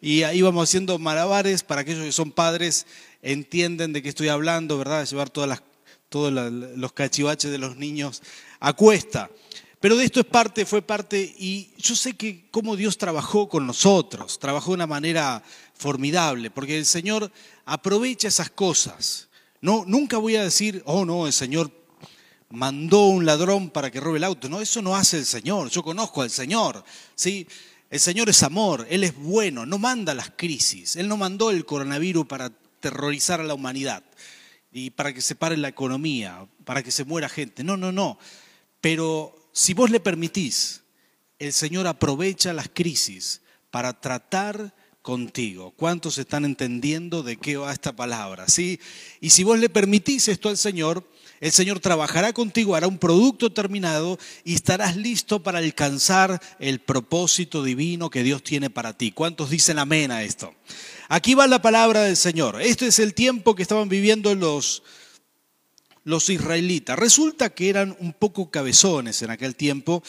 Y 0.00 0.24
íbamos 0.24 0.68
haciendo 0.68 0.98
malabares 0.98 1.62
para 1.62 1.82
aquellos 1.82 2.04
que 2.04 2.12
son 2.12 2.32
padres 2.32 2.86
entienden 3.22 3.92
de 3.92 4.02
qué 4.02 4.08
estoy 4.08 4.28
hablando, 4.28 4.78
¿verdad? 4.78 5.06
Llevar 5.06 5.30
todas 5.30 5.48
las, 5.48 5.62
todos 6.08 6.32
los 6.32 6.92
cachivaches 6.92 7.50
de 7.50 7.58
los 7.58 7.76
niños 7.76 8.22
a 8.60 8.72
cuesta. 8.72 9.30
Pero 9.80 9.96
de 9.96 10.04
esto 10.04 10.20
es 10.20 10.26
parte, 10.26 10.64
fue 10.64 10.82
parte, 10.82 11.34
y 11.38 11.70
yo 11.76 11.94
sé 11.94 12.14
que 12.14 12.48
cómo 12.50 12.76
Dios 12.76 12.98
trabajó 12.98 13.48
con 13.48 13.66
nosotros, 13.66 14.38
trabajó 14.38 14.70
de 14.70 14.76
una 14.76 14.86
manera 14.86 15.42
formidable, 15.74 16.50
porque 16.50 16.78
el 16.78 16.86
Señor 16.86 17.30
aprovecha 17.64 18.28
esas 18.28 18.50
cosas. 18.50 19.28
No, 19.66 19.82
nunca 19.84 20.18
voy 20.18 20.36
a 20.36 20.44
decir, 20.44 20.80
oh 20.86 21.04
no, 21.04 21.26
el 21.26 21.32
Señor 21.32 21.72
mandó 22.50 23.06
un 23.06 23.26
ladrón 23.26 23.70
para 23.70 23.90
que 23.90 23.98
robe 23.98 24.18
el 24.18 24.22
auto. 24.22 24.48
No, 24.48 24.60
eso 24.60 24.80
no 24.80 24.94
hace 24.94 25.18
el 25.18 25.26
Señor. 25.26 25.70
Yo 25.70 25.82
conozco 25.82 26.22
al 26.22 26.30
Señor. 26.30 26.84
¿sí? 27.16 27.48
El 27.90 27.98
Señor 27.98 28.28
es 28.28 28.44
amor, 28.44 28.86
Él 28.88 29.02
es 29.02 29.16
bueno, 29.16 29.66
no 29.66 29.76
manda 29.78 30.14
las 30.14 30.30
crisis. 30.36 30.94
Él 30.94 31.08
no 31.08 31.16
mandó 31.16 31.50
el 31.50 31.64
coronavirus 31.64 32.26
para 32.26 32.52
terrorizar 32.78 33.40
a 33.40 33.42
la 33.42 33.54
humanidad 33.54 34.04
y 34.70 34.90
para 34.90 35.12
que 35.12 35.20
se 35.20 35.34
pare 35.34 35.56
la 35.56 35.66
economía, 35.66 36.46
para 36.64 36.84
que 36.84 36.92
se 36.92 37.02
muera 37.02 37.28
gente. 37.28 37.64
No, 37.64 37.76
no, 37.76 37.90
no. 37.90 38.20
Pero 38.80 39.50
si 39.50 39.74
vos 39.74 39.90
le 39.90 39.98
permitís, 39.98 40.82
el 41.40 41.52
Señor 41.52 41.88
aprovecha 41.88 42.52
las 42.52 42.68
crisis 42.72 43.40
para 43.72 44.00
tratar 44.00 44.75
contigo. 45.06 45.72
¿Cuántos 45.76 46.18
están 46.18 46.44
entendiendo 46.44 47.22
de 47.22 47.36
qué 47.36 47.56
va 47.56 47.72
esta 47.72 47.94
palabra? 47.94 48.48
¿Sí? 48.48 48.80
Y 49.20 49.30
si 49.30 49.44
vos 49.44 49.56
le 49.56 49.68
permitís 49.68 50.26
esto 50.26 50.48
al 50.48 50.56
Señor, 50.56 51.08
el 51.40 51.52
Señor 51.52 51.78
trabajará 51.78 52.32
contigo, 52.32 52.74
hará 52.74 52.88
un 52.88 52.98
producto 52.98 53.52
terminado 53.52 54.18
y 54.42 54.54
estarás 54.54 54.96
listo 54.96 55.44
para 55.44 55.60
alcanzar 55.60 56.42
el 56.58 56.80
propósito 56.80 57.62
divino 57.62 58.10
que 58.10 58.24
Dios 58.24 58.42
tiene 58.42 58.68
para 58.68 58.94
ti. 58.94 59.12
¿Cuántos 59.12 59.48
dicen 59.48 59.78
amén 59.78 60.10
a 60.10 60.24
esto? 60.24 60.52
Aquí 61.08 61.34
va 61.34 61.46
la 61.46 61.62
palabra 61.62 62.02
del 62.02 62.16
Señor. 62.16 62.60
Este 62.60 62.88
es 62.88 62.98
el 62.98 63.14
tiempo 63.14 63.54
que 63.54 63.62
estaban 63.62 63.88
viviendo 63.88 64.34
los, 64.34 64.82
los 66.02 66.28
israelitas. 66.30 66.98
Resulta 66.98 67.50
que 67.50 67.68
eran 67.68 67.96
un 68.00 68.12
poco 68.12 68.50
cabezones 68.50 69.22
en 69.22 69.30
aquel 69.30 69.54
tiempo 69.54 70.02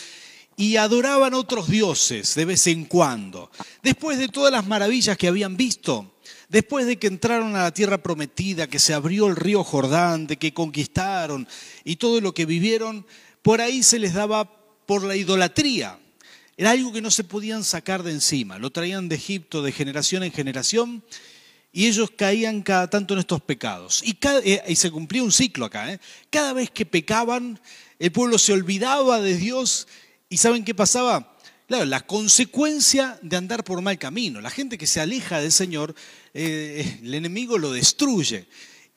y 0.59 0.75
adoraban 0.75 1.35
otros 1.35 1.69
dioses 1.69 2.33
de 2.33 2.43
vez 2.43 2.65
en 2.65 2.85
cuando. 2.85 3.51
Después 3.83 4.17
de 4.17 4.27
todas 4.27 4.51
las 4.51 4.65
maravillas 4.65 5.15
que 5.15 5.27
habían 5.27 5.55
visto, 5.55 6.15
después 6.49 6.87
de 6.87 6.97
que 6.97 7.05
entraron 7.05 7.55
a 7.55 7.63
la 7.63 7.73
tierra 7.73 7.99
prometida, 7.99 8.67
que 8.67 8.79
se 8.79 8.95
abrió 8.95 9.27
el 9.27 9.35
río 9.35 9.63
Jordán, 9.63 10.25
de 10.25 10.37
que 10.37 10.55
conquistaron 10.55 11.47
y 11.85 11.97
todo 11.97 12.19
lo 12.19 12.33
que 12.33 12.47
vivieron, 12.47 13.05
por 13.43 13.61
ahí 13.61 13.83
se 13.83 13.99
les 13.99 14.15
daba 14.15 14.51
por 14.87 15.03
la 15.03 15.15
idolatría. 15.15 15.99
Era 16.57 16.71
algo 16.71 16.91
que 16.91 17.03
no 17.03 17.11
se 17.11 17.23
podían 17.23 17.63
sacar 17.63 18.01
de 18.01 18.11
encima. 18.11 18.57
Lo 18.57 18.71
traían 18.71 19.09
de 19.09 19.15
Egipto 19.15 19.61
de 19.61 19.71
generación 19.71 20.23
en 20.23 20.31
generación 20.31 21.03
y 21.71 21.85
ellos 21.85 22.09
caían 22.17 22.63
cada 22.63 22.89
tanto 22.89 23.13
en 23.13 23.19
estos 23.19 23.41
pecados. 23.41 24.01
Y, 24.03 24.17
eh, 24.43 24.75
se 24.75 24.89
cumplía 24.89 25.21
un 25.21 25.31
ciclo 25.31 25.65
acá. 25.65 25.93
¿eh? 25.93 25.99
Cada 26.31 26.53
vez 26.53 26.71
que 26.71 26.87
pecaban, 26.87 27.59
el 27.99 28.11
pueblo 28.11 28.39
se 28.39 28.53
olvidaba 28.53 29.21
de 29.21 29.37
Dios 29.37 29.87
y 30.29 30.37
¿saben 30.37 30.63
qué 30.63 30.75
pasaba? 30.75 31.37
Claro, 31.67 31.85
la 31.85 32.05
consecuencia 32.05 33.19
de 33.21 33.35
andar 33.35 33.63
por 33.63 33.81
mal 33.81 33.97
camino. 33.97 34.39
La 34.39 34.49
gente 34.49 34.77
que 34.77 34.87
se 34.87 35.01
aleja 35.01 35.41
del 35.41 35.51
Señor, 35.51 35.95
eh, 36.33 36.99
el 37.03 37.13
enemigo 37.13 37.57
lo 37.57 37.71
destruye. 37.71 38.47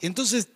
Entonces 0.00 0.48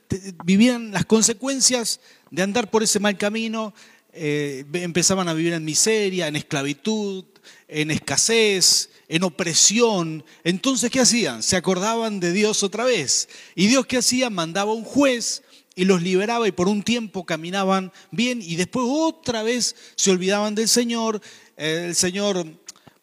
vivían 0.45 0.93
las 0.93 1.05
consecuencias 1.05 2.01
de 2.31 2.43
andar 2.43 2.71
por 2.71 2.83
ese 2.83 3.01
mal 3.01 3.19
camino, 3.19 3.75
eh, 4.13 4.65
empezaban 4.75 5.29
a 5.29 5.35
vivir 5.35 5.53
en 5.53 5.65
miseria, 5.65 6.29
en 6.29 6.37
esclavitud, 6.37 7.25
en 7.69 7.91
escasez, 7.91 8.91
en 9.09 9.25
opresión. 9.25 10.25
Entonces, 10.45 10.91
¿qué 10.91 11.01
hacían? 11.01 11.43
Se 11.43 11.57
acordaban 11.57 12.21
de 12.21 12.33
Dios 12.33 12.63
otra 12.63 12.85
vez. 12.85 13.29
¿Y 13.55 13.67
Dios 13.67 13.87
qué 13.87 13.99
hacía? 13.99 14.31
Mandaba 14.31 14.73
un 14.73 14.85
juez 14.85 15.43
y 15.75 15.85
los 15.85 16.03
liberaba 16.03 16.47
y 16.49 16.53
por 16.53 16.69
un 16.69 16.83
tiempo 16.83 17.25
caminaban 17.27 17.93
bien 18.11 18.41
y 18.43 18.57
después 18.57 18.87
otra 18.89 19.43
vez 19.43 19.75
se 19.97 20.11
olvidaban 20.11 20.55
del 20.55 20.69
Señor. 20.69 21.21
El 21.57 21.95
Señor, 21.95 22.47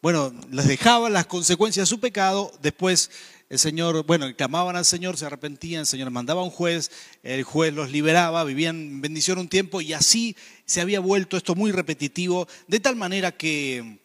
bueno, 0.00 0.32
les 0.50 0.66
dejaba 0.66 1.10
las 1.10 1.26
consecuencias 1.26 1.88
de 1.88 1.94
su 1.94 2.00
pecado, 2.00 2.52
después 2.62 3.10
el 3.52 3.58
Señor, 3.58 4.06
bueno, 4.06 4.34
clamaban 4.34 4.76
al 4.76 4.86
Señor, 4.86 5.18
se 5.18 5.26
arrepentían, 5.26 5.80
el 5.80 5.86
Señor 5.86 6.10
mandaba 6.10 6.42
un 6.42 6.50
juez, 6.50 6.90
el 7.22 7.42
juez 7.42 7.74
los 7.74 7.90
liberaba, 7.90 8.44
vivían 8.44 8.76
en 8.76 9.00
bendición 9.02 9.38
un 9.38 9.48
tiempo 9.48 9.82
y 9.82 9.92
así 9.92 10.34
se 10.64 10.80
había 10.80 11.00
vuelto 11.00 11.36
esto 11.36 11.54
muy 11.54 11.70
repetitivo, 11.70 12.48
de 12.66 12.80
tal 12.80 12.96
manera 12.96 13.30
que, 13.30 13.98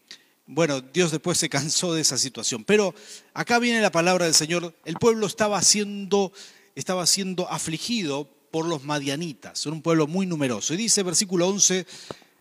bueno, 0.48 0.82
Dios 0.82 1.12
después 1.12 1.38
se 1.38 1.48
cansó 1.48 1.94
de 1.94 2.02
esa 2.02 2.18
situación. 2.18 2.66
Pero 2.66 2.94
acá 3.34 3.58
viene 3.60 3.80
la 3.80 3.90
palabra 3.90 4.26
del 4.26 4.34
Señor, 4.34 4.76
el 4.84 4.96
pueblo 4.96 5.26
estaba 5.26 5.62
siendo, 5.62 6.34
estaba 6.76 7.08
siendo 7.08 7.50
afligido 7.50 8.30
por 8.52 8.66
los 8.66 8.84
madianitas, 8.84 9.66
era 9.66 9.74
un 9.74 9.82
pueblo 9.82 10.08
muy 10.08 10.26
numeroso. 10.26 10.74
Y 10.74 10.78
dice 10.78 11.04
versículo 11.04 11.48
11, 11.48 11.86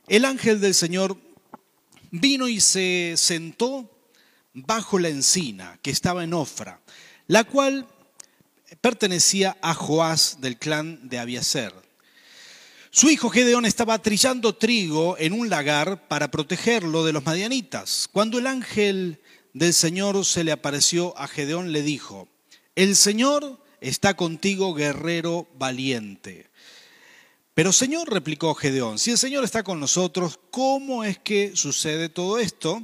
el 0.09 0.25
ángel 0.25 0.61
del 0.61 0.75
Señor 0.75 1.17
vino 2.11 2.49
y 2.49 2.61
se 2.61 3.15
sentó 3.17 3.91
bajo 4.53 4.99
la 4.99 5.09
encina 5.09 5.79
que 5.83 5.91
estaba 5.91 6.25
en 6.25 6.35
Ofra, 6.35 6.81
la 7.27 7.45
cual 7.45 7.87
pertenecía 8.81 9.57
a 9.61 9.75
Joás 9.75 10.39
del 10.41 10.59
clan 10.59 11.09
de 11.09 11.19
Abiaser. 11.19 11.73
Su 12.91 13.11
hijo 13.11 13.29
Gedeón 13.29 13.67
estaba 13.67 14.01
trillando 14.01 14.55
trigo 14.55 15.17
en 15.19 15.35
un 15.35 15.51
lagar 15.51 16.09
para 16.09 16.31
protegerlo 16.31 17.05
de 17.05 17.13
los 17.13 17.25
madianitas. 17.27 18.09
Cuando 18.11 18.39
el 18.39 18.47
ángel 18.47 19.21
del 19.53 19.75
Señor 19.75 20.25
se 20.25 20.45
le 20.45 20.53
apareció 20.53 21.17
a 21.19 21.29
Gedeón, 21.29 21.73
le 21.73 21.83
dijo, 21.83 22.29
el 22.75 22.97
Señor 22.97 23.63
está 23.81 24.15
contigo, 24.15 24.75
guerrero 24.75 25.49
valiente. 25.59 26.49
Pero 27.55 27.73
Señor, 27.73 28.13
replicó 28.13 28.55
Gedeón, 28.55 28.99
si 28.99 29.13
el 29.13 29.19
Señor 29.19 29.43
está 29.43 29.63
con 29.63 29.81
nosotros, 29.81 30.39
¿cómo 30.51 31.05
es 31.05 31.19
que 31.19 31.57
sucede 31.57 32.09
todo 32.09 32.39
esto? 32.39 32.83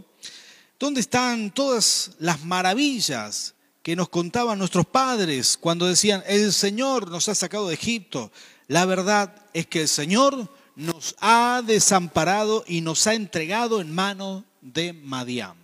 ¿Dónde 0.79 1.01
están 1.01 1.53
todas 1.53 2.13
las 2.19 2.45
maravillas 2.45 3.55
que 3.83 3.97
nos 3.97 4.09
contaban 4.09 4.59
nuestros 4.59 4.87
padres 4.87 5.59
cuando 5.61 5.87
decían, 5.87 6.23
el 6.27 6.53
Señor 6.53 7.11
nos 7.11 7.29
ha 7.29 7.35
sacado 7.35 7.69
de 7.69 7.75
Egipto? 7.75 8.33
La 8.67 8.87
verdad 8.87 9.45
es 9.53 9.67
que 9.67 9.83
el 9.83 9.89
Señor 9.89 10.49
nos 10.75 11.17
ha 11.21 11.63
desamparado 11.67 12.65
y 12.67 12.81
nos 12.81 13.07
ha 13.07 13.15
entregado 13.15 13.81
en 13.81 13.95
manos 13.95 14.45
de 14.63 14.93
Madián. 14.93 15.55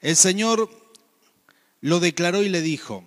El 0.00 0.16
Señor 0.16 0.70
lo 1.80 2.00
declaró 2.00 2.42
y 2.42 2.48
le 2.48 2.62
dijo, 2.62 3.04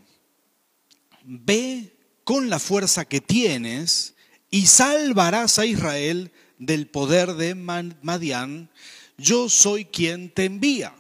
ve 1.26 1.98
con 2.24 2.50
la 2.50 2.60
fuerza 2.60 3.06
que 3.06 3.22
tienes 3.22 4.16
y 4.50 4.68
salvarás 4.68 5.60
a 5.60 5.66
Israel 5.66 6.32
del 6.58 6.88
poder 6.88 7.34
de 7.34 7.56
Madián 7.56 8.70
yo 9.18 9.50
soy 9.50 9.86
quien 9.86 10.30
te 10.30 10.46
envía. 10.46 10.94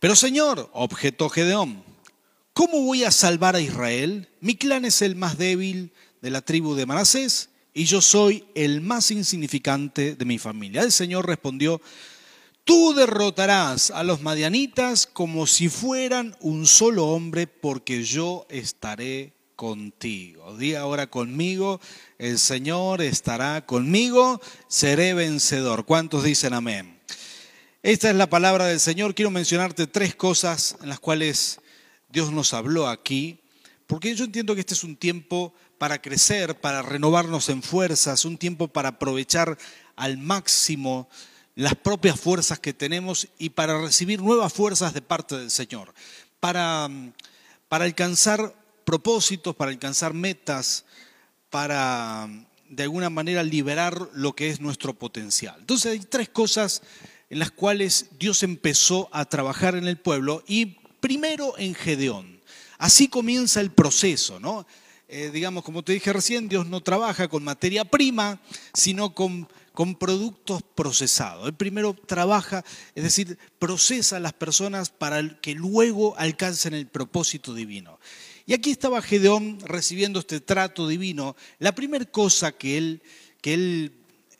Pero 0.00 0.16
Señor, 0.16 0.70
objetó 0.72 1.28
Gedeón, 1.28 1.82
¿cómo 2.52 2.82
voy 2.82 3.04
a 3.04 3.10
salvar 3.10 3.56
a 3.56 3.60
Israel? 3.60 4.28
Mi 4.40 4.54
clan 4.54 4.84
es 4.84 5.02
el 5.02 5.16
más 5.16 5.38
débil 5.38 5.92
de 6.22 6.30
la 6.30 6.42
tribu 6.42 6.74
de 6.74 6.86
Manasés 6.86 7.50
y 7.74 7.84
yo 7.84 8.00
soy 8.00 8.44
el 8.54 8.80
más 8.80 9.10
insignificante 9.10 10.14
de 10.14 10.24
mi 10.24 10.38
familia. 10.38 10.82
El 10.82 10.92
Señor 10.92 11.26
respondió, 11.26 11.80
tú 12.68 12.92
derrotarás 12.92 13.90
a 13.90 14.02
los 14.02 14.20
madianitas 14.20 15.06
como 15.06 15.46
si 15.46 15.70
fueran 15.70 16.36
un 16.40 16.66
solo 16.66 17.06
hombre 17.06 17.46
porque 17.46 18.04
yo 18.04 18.46
estaré 18.50 19.32
contigo. 19.56 20.54
Diga 20.58 20.80
ahora 20.80 21.06
conmigo, 21.06 21.80
el 22.18 22.38
Señor 22.38 23.00
estará 23.00 23.64
conmigo, 23.64 24.42
seré 24.68 25.14
vencedor. 25.14 25.86
¿Cuántos 25.86 26.24
dicen 26.24 26.52
amén? 26.52 27.00
Esta 27.82 28.10
es 28.10 28.16
la 28.16 28.28
palabra 28.28 28.66
del 28.66 28.80
Señor. 28.80 29.14
Quiero 29.14 29.30
mencionarte 29.30 29.86
tres 29.86 30.14
cosas 30.14 30.76
en 30.82 30.90
las 30.90 31.00
cuales 31.00 31.60
Dios 32.10 32.30
nos 32.32 32.52
habló 32.52 32.86
aquí, 32.86 33.40
porque 33.86 34.14
yo 34.14 34.26
entiendo 34.26 34.54
que 34.54 34.60
este 34.60 34.74
es 34.74 34.84
un 34.84 34.96
tiempo 34.96 35.54
para 35.78 36.02
crecer, 36.02 36.60
para 36.60 36.82
renovarnos 36.82 37.48
en 37.48 37.62
fuerzas, 37.62 38.26
un 38.26 38.36
tiempo 38.36 38.68
para 38.68 38.90
aprovechar 38.90 39.56
al 39.96 40.18
máximo 40.18 41.08
las 41.58 41.74
propias 41.74 42.20
fuerzas 42.20 42.60
que 42.60 42.72
tenemos 42.72 43.26
y 43.36 43.50
para 43.50 43.80
recibir 43.80 44.22
nuevas 44.22 44.52
fuerzas 44.52 44.94
de 44.94 45.02
parte 45.02 45.36
del 45.36 45.50
Señor, 45.50 45.92
para, 46.38 46.88
para 47.68 47.84
alcanzar 47.84 48.54
propósitos, 48.84 49.56
para 49.56 49.72
alcanzar 49.72 50.14
metas, 50.14 50.84
para 51.50 52.28
de 52.68 52.84
alguna 52.84 53.10
manera 53.10 53.42
liberar 53.42 54.08
lo 54.12 54.36
que 54.36 54.50
es 54.50 54.60
nuestro 54.60 54.94
potencial. 54.94 55.56
Entonces 55.58 55.90
hay 55.90 55.98
tres 55.98 56.28
cosas 56.28 56.80
en 57.28 57.40
las 57.40 57.50
cuales 57.50 58.06
Dios 58.20 58.44
empezó 58.44 59.08
a 59.10 59.24
trabajar 59.24 59.74
en 59.74 59.88
el 59.88 59.98
pueblo 59.98 60.44
y 60.46 60.76
primero 61.00 61.58
en 61.58 61.74
Gedeón. 61.74 62.40
Así 62.78 63.08
comienza 63.08 63.60
el 63.60 63.72
proceso, 63.72 64.38
¿no? 64.38 64.64
Eh, 65.08 65.30
digamos, 65.32 65.64
como 65.64 65.82
te 65.82 65.92
dije 65.92 66.12
recién, 66.12 66.48
Dios 66.48 66.66
no 66.66 66.82
trabaja 66.82 67.26
con 67.26 67.42
materia 67.42 67.84
prima, 67.84 68.40
sino 68.74 69.12
con, 69.12 69.48
con 69.78 69.94
productos 69.94 70.64
procesados. 70.74 71.46
Él 71.46 71.54
primero 71.54 71.94
trabaja, 71.94 72.64
es 72.96 73.04
decir, 73.04 73.38
procesa 73.60 74.16
a 74.16 74.18
las 74.18 74.32
personas 74.32 74.90
para 74.90 75.40
que 75.40 75.54
luego 75.54 76.18
alcancen 76.18 76.74
el 76.74 76.88
propósito 76.88 77.54
divino. 77.54 78.00
Y 78.44 78.54
aquí 78.54 78.72
estaba 78.72 79.00
Gedeón 79.00 79.60
recibiendo 79.60 80.18
este 80.18 80.40
trato 80.40 80.88
divino. 80.88 81.36
La 81.60 81.76
primera 81.76 82.04
cosa 82.06 82.50
que 82.50 82.76
él, 82.76 83.02
que 83.40 83.54
él 83.54 83.92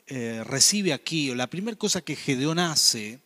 eh, 0.07 0.43
recibe 0.45 0.91
aquí, 0.91 1.31
o 1.31 1.35
la 1.35 1.49
primera 1.49 1.77
cosa 1.77 2.01
que 2.01 2.17
Gedeón 2.17 2.59
hace, 2.59 3.21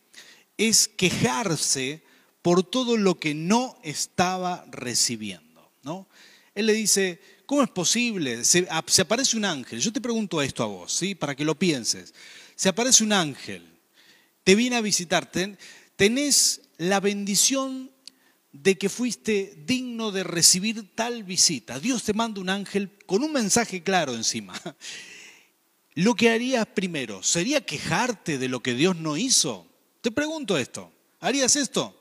es 0.56 0.86
quejarse 0.86 2.04
por 2.42 2.62
todo 2.62 2.96
lo 2.96 3.18
que 3.18 3.34
no 3.34 3.76
estaba 3.82 4.64
recibiendo. 4.70 5.68
¿no? 5.82 6.06
Él 6.54 6.66
le 6.66 6.74
dice, 6.74 7.20
¿cómo 7.46 7.62
es 7.62 7.70
posible? 7.70 8.44
Se, 8.44 8.66
aparece 8.68 9.36
un 9.36 9.44
ángel. 9.44 9.80
Yo 9.80 9.92
te 9.92 10.00
pregunto 10.00 10.42
esto 10.42 10.62
a 10.62 10.66
vos, 10.66 10.92
¿sí? 10.92 11.14
para 11.14 11.34
que 11.34 11.44
lo 11.44 11.54
pienses. 11.54 12.14
Se 12.56 12.68
aparece 12.68 13.04
un 13.04 13.12
ángel, 13.12 13.66
te 14.44 14.54
viene 14.54 14.76
a 14.76 14.80
visitar, 14.80 15.30
tenés 15.96 16.60
la 16.78 17.00
bendición 17.00 17.90
de 18.52 18.78
que 18.78 18.88
fuiste 18.88 19.54
digno 19.66 20.12
de 20.12 20.22
recibir 20.22 20.94
tal 20.94 21.24
visita. 21.24 21.80
Dios 21.80 22.04
te 22.04 22.12
manda 22.12 22.40
un 22.40 22.48
ángel 22.48 22.90
con 23.06 23.24
un 23.24 23.32
mensaje 23.32 23.82
claro 23.82 24.14
encima. 24.14 24.54
Lo 25.96 26.14
que 26.14 26.30
harías 26.30 26.66
primero, 26.66 27.22
¿sería 27.22 27.64
quejarte 27.64 28.36
de 28.38 28.48
lo 28.48 28.60
que 28.60 28.74
Dios 28.74 28.96
no 28.96 29.16
hizo? 29.16 29.66
Te 30.00 30.10
pregunto 30.10 30.58
esto, 30.58 30.92
¿harías 31.20 31.54
esto? 31.54 31.96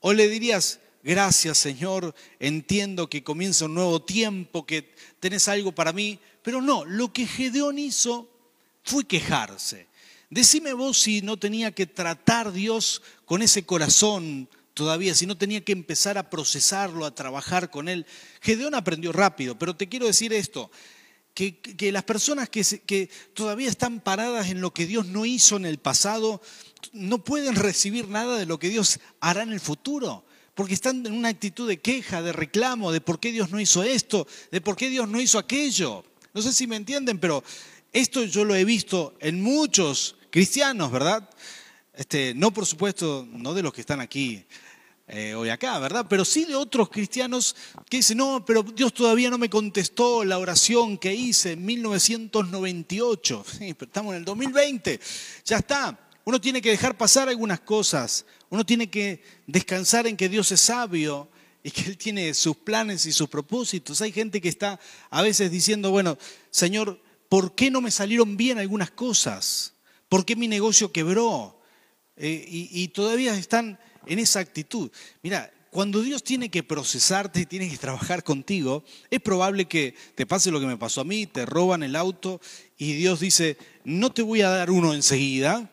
¿O 0.00 0.14
le 0.14 0.28
dirías, 0.28 0.80
gracias 1.08 1.56
Señor, 1.56 2.14
entiendo 2.38 3.08
que 3.08 3.24
comienza 3.24 3.64
un 3.64 3.74
nuevo 3.74 4.02
tiempo, 4.02 4.66
que 4.66 4.94
tenés 5.20 5.48
algo 5.48 5.72
para 5.72 5.94
mí? 5.94 6.20
Pero 6.42 6.60
no, 6.60 6.84
lo 6.84 7.14
que 7.14 7.26
Gedeón 7.26 7.78
hizo 7.78 8.28
fue 8.84 9.04
quejarse. 9.04 9.86
Decime 10.28 10.74
vos 10.74 11.00
si 11.00 11.22
no 11.22 11.38
tenía 11.38 11.72
que 11.72 11.86
tratar 11.86 12.52
Dios 12.52 13.00
con 13.24 13.40
ese 13.40 13.64
corazón 13.64 14.50
todavía, 14.74 15.14
si 15.14 15.24
no 15.24 15.38
tenía 15.38 15.64
que 15.64 15.72
empezar 15.72 16.18
a 16.18 16.28
procesarlo, 16.28 17.06
a 17.06 17.14
trabajar 17.14 17.70
con 17.70 17.88
él. 17.88 18.04
Gedeón 18.42 18.74
aprendió 18.74 19.10
rápido, 19.10 19.58
pero 19.58 19.74
te 19.74 19.88
quiero 19.88 20.06
decir 20.06 20.34
esto, 20.34 20.70
que, 21.32 21.90
las 21.90 22.04
personas 22.04 22.50
que, 22.50 22.62
que 22.84 23.08
todavía 23.32 23.70
están 23.70 24.00
paradas 24.00 24.50
en 24.50 24.60
lo 24.60 24.74
que 24.74 24.86
Dios 24.86 25.06
no 25.06 25.24
hizo 25.24 25.56
en 25.56 25.64
el 25.64 25.78
pasado, 25.78 26.42
no 26.92 27.24
pueden 27.24 27.54
recibir 27.54 28.08
nada 28.08 28.36
de 28.36 28.44
lo 28.44 28.58
que 28.58 28.68
Dios 28.68 29.00
hará 29.20 29.42
en 29.42 29.52
el 29.52 29.60
futuro 29.60 30.27
porque 30.58 30.74
están 30.74 31.06
en 31.06 31.12
una 31.12 31.28
actitud 31.28 31.68
de 31.68 31.78
queja, 31.78 32.20
de 32.20 32.32
reclamo, 32.32 32.90
de 32.90 33.00
por 33.00 33.20
qué 33.20 33.30
Dios 33.30 33.52
no 33.52 33.60
hizo 33.60 33.84
esto, 33.84 34.26
de 34.50 34.60
por 34.60 34.74
qué 34.74 34.90
Dios 34.90 35.08
no 35.08 35.20
hizo 35.20 35.38
aquello. 35.38 36.04
No 36.34 36.42
sé 36.42 36.52
si 36.52 36.66
me 36.66 36.74
entienden, 36.74 37.20
pero 37.20 37.44
esto 37.92 38.24
yo 38.24 38.44
lo 38.44 38.56
he 38.56 38.64
visto 38.64 39.14
en 39.20 39.40
muchos 39.40 40.16
cristianos, 40.30 40.90
¿verdad? 40.90 41.30
Este, 41.94 42.34
no 42.34 42.52
por 42.52 42.66
supuesto, 42.66 43.24
no 43.30 43.54
de 43.54 43.62
los 43.62 43.72
que 43.72 43.82
están 43.82 44.00
aquí 44.00 44.44
eh, 45.06 45.32
hoy 45.36 45.48
acá, 45.48 45.78
¿verdad? 45.78 46.06
Pero 46.10 46.24
sí 46.24 46.44
de 46.44 46.56
otros 46.56 46.88
cristianos 46.88 47.54
que 47.88 47.98
dicen, 47.98 48.18
no, 48.18 48.44
pero 48.44 48.64
Dios 48.64 48.92
todavía 48.92 49.30
no 49.30 49.38
me 49.38 49.48
contestó 49.48 50.24
la 50.24 50.40
oración 50.40 50.98
que 50.98 51.14
hice 51.14 51.52
en 51.52 51.64
1998. 51.64 53.44
Sí, 53.58 53.74
pero 53.74 53.88
estamos 53.88 54.10
en 54.14 54.18
el 54.18 54.24
2020, 54.24 54.98
ya 55.44 55.58
está. 55.58 56.07
Uno 56.28 56.42
tiene 56.42 56.60
que 56.60 56.68
dejar 56.68 56.98
pasar 56.98 57.30
algunas 57.30 57.60
cosas, 57.60 58.26
uno 58.50 58.66
tiene 58.66 58.90
que 58.90 59.22
descansar 59.46 60.06
en 60.06 60.14
que 60.14 60.28
Dios 60.28 60.52
es 60.52 60.60
sabio 60.60 61.30
y 61.62 61.70
que 61.70 61.84
Él 61.88 61.96
tiene 61.96 62.34
sus 62.34 62.54
planes 62.54 63.06
y 63.06 63.12
sus 63.12 63.30
propósitos. 63.30 64.02
Hay 64.02 64.12
gente 64.12 64.42
que 64.42 64.50
está 64.50 64.78
a 65.08 65.22
veces 65.22 65.50
diciendo, 65.50 65.90
bueno, 65.90 66.18
Señor, 66.50 67.00
¿por 67.30 67.54
qué 67.54 67.70
no 67.70 67.80
me 67.80 67.90
salieron 67.90 68.36
bien 68.36 68.58
algunas 68.58 68.90
cosas? 68.90 69.72
¿Por 70.10 70.26
qué 70.26 70.36
mi 70.36 70.48
negocio 70.48 70.92
quebró? 70.92 71.62
Eh, 72.18 72.44
y 72.46 72.88
todavía 72.88 73.34
están 73.34 73.80
en 74.04 74.18
esa 74.18 74.40
actitud. 74.40 74.90
Mira, 75.22 75.50
cuando 75.70 76.00
Dios 76.02 76.24
tiene 76.24 76.50
que 76.50 76.62
procesarte 76.62 77.40
y 77.40 77.46
tiene 77.46 77.68
que 77.68 77.76
trabajar 77.76 78.24
contigo, 78.24 78.84
es 79.10 79.20
probable 79.20 79.66
que 79.66 79.94
te 80.14 80.26
pase 80.26 80.50
lo 80.50 80.60
que 80.60 80.66
me 80.66 80.78
pasó 80.78 81.02
a 81.02 81.04
mí, 81.04 81.26
te 81.26 81.44
roban 81.44 81.82
el 81.82 81.94
auto 81.94 82.40
y 82.78 82.94
Dios 82.94 83.20
dice, 83.20 83.58
no 83.84 84.10
te 84.10 84.22
voy 84.22 84.40
a 84.40 84.48
dar 84.48 84.70
uno 84.70 84.94
enseguida, 84.94 85.70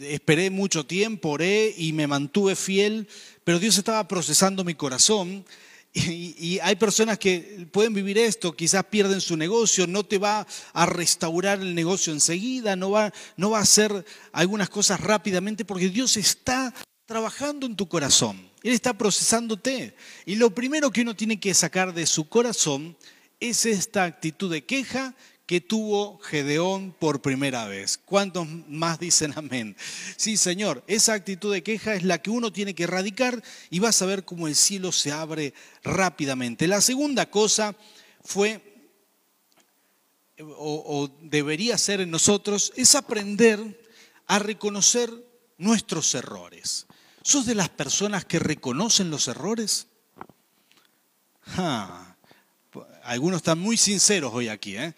esperé 0.00 0.50
mucho 0.50 0.86
tiempo, 0.86 1.30
oré 1.30 1.74
y 1.76 1.92
me 1.92 2.06
mantuve 2.06 2.56
fiel, 2.56 3.08
pero 3.44 3.58
Dios 3.58 3.78
estaba 3.78 4.06
procesando 4.08 4.64
mi 4.64 4.74
corazón. 4.74 5.44
Y, 5.98 6.58
hay 6.62 6.76
personas 6.76 7.18
que 7.18 7.66
pueden 7.72 7.94
vivir 7.94 8.18
esto, 8.18 8.54
quizás 8.54 8.84
pierden 8.84 9.22
su 9.22 9.34
negocio, 9.34 9.86
no 9.86 10.04
te 10.04 10.18
va 10.18 10.46
a 10.74 10.84
restaurar 10.84 11.60
el 11.60 11.74
negocio 11.74 12.12
enseguida, 12.12 12.76
no 12.76 12.90
va, 12.90 13.14
no 13.38 13.48
va 13.48 13.60
a 13.60 13.62
hacer 13.62 14.04
algunas 14.32 14.68
cosas 14.68 15.00
rápidamente, 15.00 15.64
porque 15.64 15.88
Dios 15.88 16.18
está 16.18 16.74
trabajando 17.06 17.64
en 17.64 17.76
tu 17.76 17.88
corazón. 17.88 18.50
Él 18.62 18.74
está 18.74 18.98
procesándote. 18.98 19.96
Y 20.26 20.34
lo 20.34 20.50
primero 20.50 20.90
que 20.90 21.00
uno 21.00 21.16
tiene 21.16 21.40
que 21.40 21.54
sacar 21.54 21.94
de 21.94 22.04
su 22.04 22.28
corazón 22.28 22.96
es 23.40 23.64
esta 23.64 24.04
actitud 24.04 24.50
de 24.50 24.64
queja 24.64 25.14
que 25.46 25.60
tuvo 25.60 26.18
Gedeón 26.18 26.92
por 26.92 27.22
primera 27.22 27.66
vez. 27.66 27.98
¿Cuántos 28.04 28.48
más 28.68 28.98
dicen 28.98 29.32
amén? 29.36 29.76
Sí, 30.16 30.36
Señor, 30.36 30.82
esa 30.88 31.14
actitud 31.14 31.52
de 31.52 31.62
queja 31.62 31.94
es 31.94 32.02
la 32.02 32.20
que 32.20 32.30
uno 32.30 32.52
tiene 32.52 32.74
que 32.74 32.82
erradicar 32.82 33.42
y 33.70 33.78
vas 33.78 34.02
a 34.02 34.06
ver 34.06 34.24
cómo 34.24 34.48
el 34.48 34.56
cielo 34.56 34.90
se 34.90 35.12
abre 35.12 35.54
rápidamente. 35.84 36.66
La 36.66 36.80
segunda 36.80 37.30
cosa 37.30 37.76
fue, 38.24 38.60
o, 40.40 40.82
o 40.84 41.08
debería 41.22 41.78
ser 41.78 42.00
en 42.00 42.10
nosotros, 42.10 42.72
es 42.76 42.96
aprender 42.96 43.86
a 44.26 44.40
reconocer 44.40 45.10
nuestros 45.58 46.14
errores. 46.14 46.86
¿Sos 47.22 47.46
de 47.46 47.54
las 47.54 47.68
personas 47.68 48.24
que 48.24 48.38
reconocen 48.38 49.10
los 49.10 49.28
errores? 49.28 49.86
Algunos 53.04 53.38
están 53.38 53.58
muy 53.58 53.76
sinceros 53.76 54.34
hoy 54.34 54.48
aquí. 54.48 54.76
¿eh? 54.76 54.94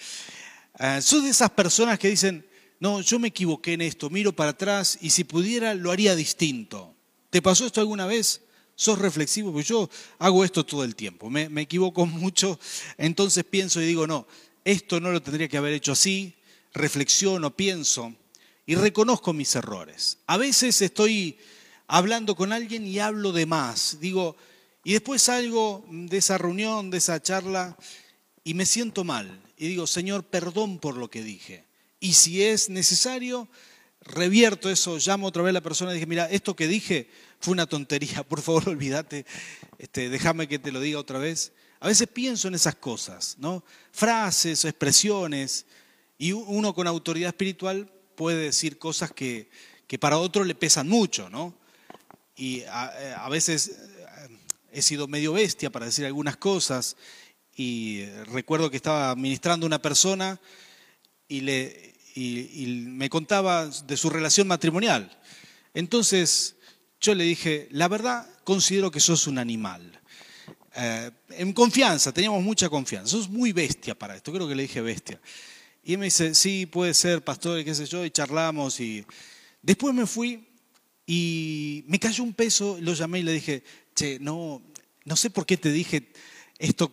¿Sos 1.01 1.25
de 1.25 1.31
esas 1.31 1.51
personas 1.51 1.99
que 1.99 2.09
dicen, 2.09 2.47
no, 2.81 3.01
yo 3.01 3.19
me 3.19 3.29
equivoqué 3.29 3.73
en 3.73 3.81
esto, 3.81 4.11
miro 4.11 4.33
para 4.33 4.51
atrás 4.51 4.99
y 5.01 5.11
si 5.11 5.25
pudiera 5.25 5.75
lo 5.75 5.91
haría 5.91 6.15
distinto? 6.15 6.95
¿Te 7.31 7.43
pasó 7.43 7.67
esto 7.67 7.81
alguna 7.81 8.07
vez? 8.07 8.43
¿Sos 8.77 8.99
reflexivo? 8.99 9.53
Pues 9.53 9.67
yo 9.67 9.91
hago 10.19 10.45
esto 10.45 10.65
todo 10.65 10.85
el 10.85 10.95
tiempo, 10.95 11.29
me, 11.31 11.49
me 11.49 11.63
equivoco 11.63 12.07
mucho, 12.07 12.59
entonces 12.97 13.45
pienso 13.45 13.83
y 13.83 13.87
digo, 13.87 14.07
no, 14.07 14.27
esto 14.65 15.01
no 15.01 15.11
lo 15.11 15.21
tendría 15.21 15.49
que 15.49 15.57
haber 15.57 15.73
hecho 15.73 15.93
así, 15.93 16.35
reflexiono, 16.73 17.57
pienso 17.57 18.15
y 18.67 18.75
reconozco 18.75 19.33
mis 19.33 19.57
errores. 19.57 20.19
A 20.27 20.37
veces 20.37 20.83
estoy 20.83 21.39
hablando 21.87 22.37
con 22.37 22.53
alguien 22.53 22.87
y 22.87 22.99
hablo 22.99 23.33
de 23.33 23.47
más. 23.47 23.97
Digo, 23.99 24.37
y 24.85 24.93
después 24.93 25.23
salgo 25.23 25.85
de 25.89 26.19
esa 26.19 26.37
reunión, 26.39 26.91
de 26.91 26.99
esa 26.99 27.21
charla, 27.23 27.77
y 28.49 28.55
me 28.55 28.65
siento 28.65 29.05
mal. 29.05 29.43
Y 29.59 29.69
digo, 29.69 29.87
Señor, 29.87 30.25
perdón 30.25 30.79
por 30.79 30.97
lo 30.97 31.11
que 31.11 31.23
dije. 31.23 31.67
Y 32.01 32.15
si 32.15 32.43
es 32.43 32.71
necesario, 32.71 33.47
revierto 34.01 34.71
eso, 34.71 34.97
llamo 34.97 35.27
otra 35.27 35.43
vez 35.43 35.51
a 35.51 35.53
la 35.53 35.61
persona 35.61 35.91
y 35.91 35.95
dije, 35.95 36.07
mira, 36.07 36.31
esto 36.31 36.57
que 36.57 36.67
dije 36.67 37.11
fue 37.41 37.53
una 37.53 37.67
tontería, 37.67 38.23
por 38.23 38.41
favor 38.41 38.67
olvídate, 38.71 39.27
este, 39.79 40.09
déjame 40.09 40.49
que 40.49 40.59
te 40.59 40.73
lo 40.73 40.81
diga 40.81 40.99
otra 40.99 41.19
vez. 41.19 41.53
A 41.79 41.89
veces 41.89 42.09
pienso 42.09 42.49
en 42.49 42.55
esas 42.55 42.77
cosas, 42.77 43.37
¿no? 43.39 43.63
Frases 43.93 44.65
expresiones, 44.65 45.67
y 46.17 46.33
uno 46.33 46.75
con 46.75 46.87
autoridad 46.87 47.29
espiritual 47.29 47.93
puede 48.17 48.39
decir 48.45 48.79
cosas 48.79 49.13
que, 49.13 49.51
que 49.87 49.99
para 49.99 50.17
otro 50.17 50.43
le 50.43 50.55
pesan 50.55 50.89
mucho, 50.89 51.29
¿no? 51.29 51.55
y 52.35 52.63
a, 52.71 53.29
veces 53.29 53.69
eh, 53.69 54.39
he 54.73 54.81
sido 54.81 55.09
medio 55.09 55.33
bestia 55.33 55.71
para 55.71 55.87
decir 55.87 56.07
algunas 56.07 56.37
cosas 56.37 56.97
y 57.59 58.05
recuerdo 58.33 58.71
que 58.71 58.77
estaba 58.77 59.17
ministrando 59.17 59.67
una 59.67 59.83
persona 59.83 60.41
y, 61.27 61.41
le, 61.41 61.93
y, 62.15 62.67
me 62.87 63.11
contaba 63.11 63.67
de 63.67 63.97
su 63.97 64.09
relación 64.09 64.47
matrimonial. 64.47 65.19
Entonces 65.75 66.55
yo 67.01 67.17
le 67.17 67.25
dije, 67.25 67.67
la 67.73 67.89
verdad 67.89 68.31
considero 68.45 68.93
que 68.93 69.01
sos 69.01 69.27
un 69.27 69.39
animal. 69.39 70.01
Eh, 70.77 71.11
en 71.31 71.53
confianza, 71.53 72.13
teníamos 72.13 72.45
mucha 72.45 72.69
confianza. 72.69 73.11
Sos 73.11 73.29
muy 73.29 73.51
bestia 73.51 73.99
para 73.99 74.15
esto, 74.15 74.33
creo 74.33 74.47
que 74.47 74.55
le 74.55 74.63
dije 74.63 74.81
bestia. 74.81 75.21
Y 75.83 75.95
él 75.95 75.99
me 75.99 76.05
dice, 76.05 76.37
sí, 76.37 76.65
puede 76.65 76.95
ser, 76.95 77.25
pastor, 77.25 77.65
qué 77.65 77.75
sé 77.75 77.87
yo, 77.87 78.05
y 78.05 78.13
charlamos. 78.13 78.79
Y 78.79 79.05
después 79.61 79.93
me 79.93 80.07
fui 80.07 80.47
y 81.05 81.83
me 81.89 81.99
cayó 81.99 82.23
un 82.23 82.35
peso, 82.35 82.79
lo 82.81 82.95
llamé 82.95 83.19
y 83.19 83.23
le 83.25 83.33
dije, 83.33 83.65
che, 83.97 84.21
no, 84.21 84.63
no 85.05 85.17
sé 85.17 85.31
por 85.31 85.45
qué 85.45 85.57
te 85.57 85.73
dije 85.73 86.13
esto 86.61 86.93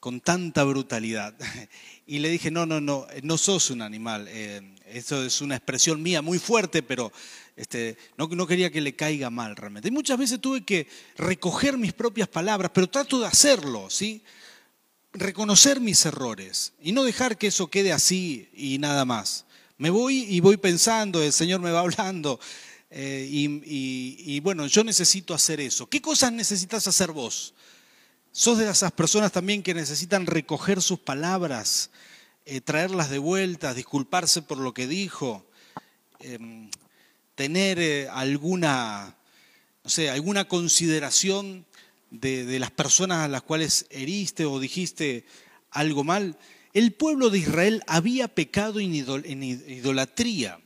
con 0.00 0.20
tanta 0.20 0.64
brutalidad. 0.64 1.34
Y 2.06 2.18
le 2.18 2.28
dije, 2.28 2.50
no, 2.50 2.66
no, 2.66 2.80
no, 2.80 3.06
no 3.22 3.38
sos 3.38 3.70
un 3.70 3.82
animal. 3.82 4.26
Eh, 4.28 4.74
eso 4.86 5.22
es 5.24 5.40
una 5.40 5.54
expresión 5.54 6.02
mía 6.02 6.22
muy 6.22 6.40
fuerte, 6.40 6.82
pero 6.82 7.12
este, 7.54 7.96
no, 8.16 8.26
no, 8.26 8.48
quería 8.48 8.72
que 8.72 8.80
le 8.80 8.96
caiga 8.96 9.30
mal 9.30 9.54
realmente. 9.54 9.86
Y 9.86 9.92
muchas 9.92 10.18
veces 10.18 10.40
tuve 10.40 10.64
que 10.64 10.88
recoger 11.16 11.78
mis 11.78 11.92
propias 11.92 12.26
palabras, 12.26 12.72
pero 12.74 12.88
trato 12.88 13.20
de 13.20 13.26
hacerlo, 13.28 13.88
¿sí? 13.90 14.24
Reconocer 15.12 15.78
mis 15.78 16.04
errores 16.04 16.72
y 16.82 16.90
no 16.90 17.04
dejar 17.04 17.38
que 17.38 17.46
eso 17.46 17.68
quede 17.68 17.92
así 17.92 18.48
y 18.54 18.78
nada 18.78 19.04
más. 19.04 19.44
Me 19.78 19.90
voy 19.90 20.24
y 20.24 20.40
voy 20.40 20.56
pensando, 20.56 21.22
el 21.22 21.32
Señor 21.32 21.60
me 21.60 21.70
va 21.70 21.80
hablando, 21.86 22.40
eh, 22.90 23.28
y, 23.30 24.40
bueno, 24.40 24.66
yo 24.66 24.82
necesito 24.82 25.32
hacer 25.32 25.60
eso. 25.60 25.86
¿Qué 25.86 26.02
cosas 26.02 26.32
necesitas 26.32 26.88
hacer 26.88 27.12
vos? 27.12 27.54
¿Sos 28.32 28.58
de 28.58 28.70
esas 28.70 28.92
personas 28.92 29.32
también 29.32 29.62
que 29.62 29.74
necesitan 29.74 30.26
recoger 30.26 30.80
sus 30.82 30.98
palabras 30.98 31.90
eh, 32.46 32.60
traerlas 32.60 33.10
de 33.10 33.18
vuelta, 33.18 33.74
disculparse 33.74 34.42
por 34.42 34.58
lo 34.58 34.74
que 34.74 34.88
dijo, 34.88 35.46
em, 36.18 36.68
tener 37.36 37.78
eh, 37.78 38.08
alguna, 38.10 39.14
no 39.84 39.90
sé, 39.90 40.10
alguna 40.10 40.48
consideración 40.48 41.64
de, 42.10 42.44
de 42.46 42.58
las 42.58 42.72
personas 42.72 43.18
a 43.18 43.28
las 43.28 43.42
cuales 43.42 43.86
heriste 43.90 44.46
o 44.46 44.58
dijiste 44.58 45.26
algo 45.70 46.02
mal. 46.02 46.38
El 46.72 46.92
pueblo 46.92 47.30
de 47.30 47.38
Israel 47.38 47.84
había 47.86 48.26
pecado 48.26 48.80
en 48.80 48.94
idolatría. 48.94 50.58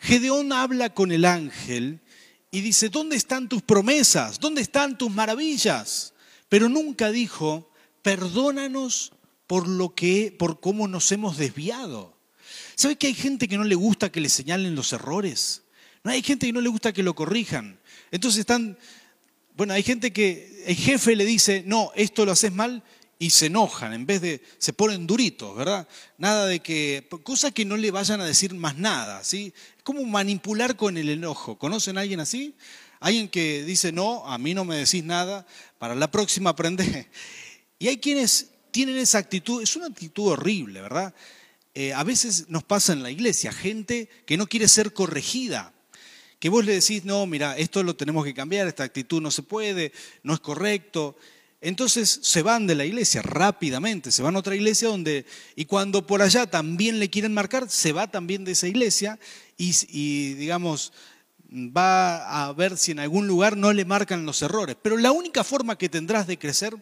Gedeón 0.00 0.52
habla 0.52 0.92
con 0.92 1.12
el 1.12 1.24
ángel 1.24 2.00
y 2.50 2.62
dice, 2.62 2.88
¿dónde 2.88 3.14
están 3.16 3.48
tus 3.48 3.62
promesas? 3.62 4.40
¿Dónde 4.40 4.62
están 4.62 4.98
tus 4.98 5.10
maravillas? 5.10 6.11
Pero 6.52 6.68
nunca 6.68 7.10
dijo, 7.10 7.70
perdónanos 8.02 9.12
por 9.46 9.66
lo 9.66 9.94
que, 9.94 10.36
por 10.38 10.60
cómo 10.60 10.86
nos 10.86 11.10
hemos 11.10 11.38
desviado. 11.38 12.14
¿Sabe 12.74 12.96
que 12.96 13.06
hay 13.06 13.14
gente 13.14 13.48
que 13.48 13.56
no 13.56 13.64
le 13.64 13.74
gusta 13.74 14.12
que 14.12 14.20
le 14.20 14.28
señalen 14.28 14.74
los 14.74 14.92
errores? 14.92 15.62
No 16.04 16.10
hay 16.10 16.22
gente 16.22 16.44
que 16.44 16.52
no 16.52 16.60
le 16.60 16.68
gusta 16.68 16.92
que 16.92 17.02
lo 17.02 17.14
corrijan. 17.14 17.80
Entonces 18.10 18.40
están, 18.40 18.76
bueno, 19.56 19.72
hay 19.72 19.82
gente 19.82 20.12
que 20.12 20.62
el 20.66 20.76
jefe 20.76 21.16
le 21.16 21.24
dice, 21.24 21.64
no, 21.64 21.90
esto 21.94 22.26
lo 22.26 22.32
haces 22.32 22.52
mal, 22.52 22.82
y 23.18 23.30
se 23.30 23.46
enojan, 23.46 23.94
en 23.94 24.04
vez 24.04 24.20
de, 24.20 24.42
se 24.58 24.74
ponen 24.74 25.06
duritos, 25.06 25.56
¿verdad? 25.56 25.88
Nada 26.18 26.44
de 26.44 26.60
que, 26.60 27.08
cosa 27.24 27.50
que 27.50 27.64
no 27.64 27.78
le 27.78 27.90
vayan 27.90 28.20
a 28.20 28.26
decir 28.26 28.52
más 28.52 28.76
nada, 28.76 29.24
¿sí? 29.24 29.54
Es 29.78 29.82
como 29.84 30.04
manipular 30.04 30.76
con 30.76 30.98
el 30.98 31.08
enojo. 31.08 31.56
¿Conocen 31.56 31.96
a 31.96 32.02
alguien 32.02 32.20
así? 32.20 32.54
Alguien 33.02 33.28
que 33.28 33.64
dice, 33.64 33.90
no, 33.90 34.24
a 34.28 34.38
mí 34.38 34.54
no 34.54 34.64
me 34.64 34.76
decís 34.76 35.02
nada, 35.02 35.44
para 35.78 35.96
la 35.96 36.08
próxima 36.08 36.50
aprende. 36.50 37.08
Y 37.80 37.88
hay 37.88 37.96
quienes 37.96 38.50
tienen 38.70 38.96
esa 38.96 39.18
actitud, 39.18 39.60
es 39.60 39.74
una 39.74 39.86
actitud 39.86 40.28
horrible, 40.28 40.80
¿verdad? 40.80 41.12
Eh, 41.74 41.92
a 41.92 42.04
veces 42.04 42.48
nos 42.48 42.62
pasa 42.62 42.92
en 42.92 43.02
la 43.02 43.10
iglesia, 43.10 43.50
gente 43.52 44.08
que 44.24 44.36
no 44.36 44.46
quiere 44.46 44.68
ser 44.68 44.92
corregida, 44.92 45.72
que 46.38 46.48
vos 46.48 46.64
le 46.64 46.74
decís, 46.74 47.04
no, 47.04 47.26
mira, 47.26 47.58
esto 47.58 47.82
lo 47.82 47.96
tenemos 47.96 48.24
que 48.24 48.34
cambiar, 48.34 48.68
esta 48.68 48.84
actitud 48.84 49.20
no 49.20 49.32
se 49.32 49.42
puede, 49.42 49.92
no 50.22 50.32
es 50.32 50.38
correcto. 50.38 51.16
Entonces 51.60 52.20
se 52.22 52.42
van 52.42 52.68
de 52.68 52.76
la 52.76 52.84
iglesia 52.84 53.20
rápidamente, 53.22 54.12
se 54.12 54.22
van 54.22 54.36
a 54.36 54.38
otra 54.38 54.54
iglesia 54.54 54.86
donde, 54.86 55.26
y 55.56 55.64
cuando 55.64 56.06
por 56.06 56.22
allá 56.22 56.46
también 56.46 57.00
le 57.00 57.10
quieren 57.10 57.34
marcar, 57.34 57.68
se 57.68 57.92
va 57.92 58.08
también 58.08 58.44
de 58.44 58.52
esa 58.52 58.68
iglesia 58.68 59.18
y, 59.56 60.34
digamos, 60.34 60.92
va 61.52 62.46
a 62.46 62.52
ver 62.52 62.76
si 62.76 62.92
en 62.92 62.98
algún 62.98 63.26
lugar 63.26 63.56
no 63.56 63.72
le 63.72 63.84
marcan 63.84 64.26
los 64.26 64.42
errores. 64.42 64.76
Pero 64.80 64.96
la 64.96 65.12
única 65.12 65.44
forma 65.44 65.76
que 65.76 65.88
tendrás 65.88 66.26
de 66.26 66.38
crecer 66.38 66.74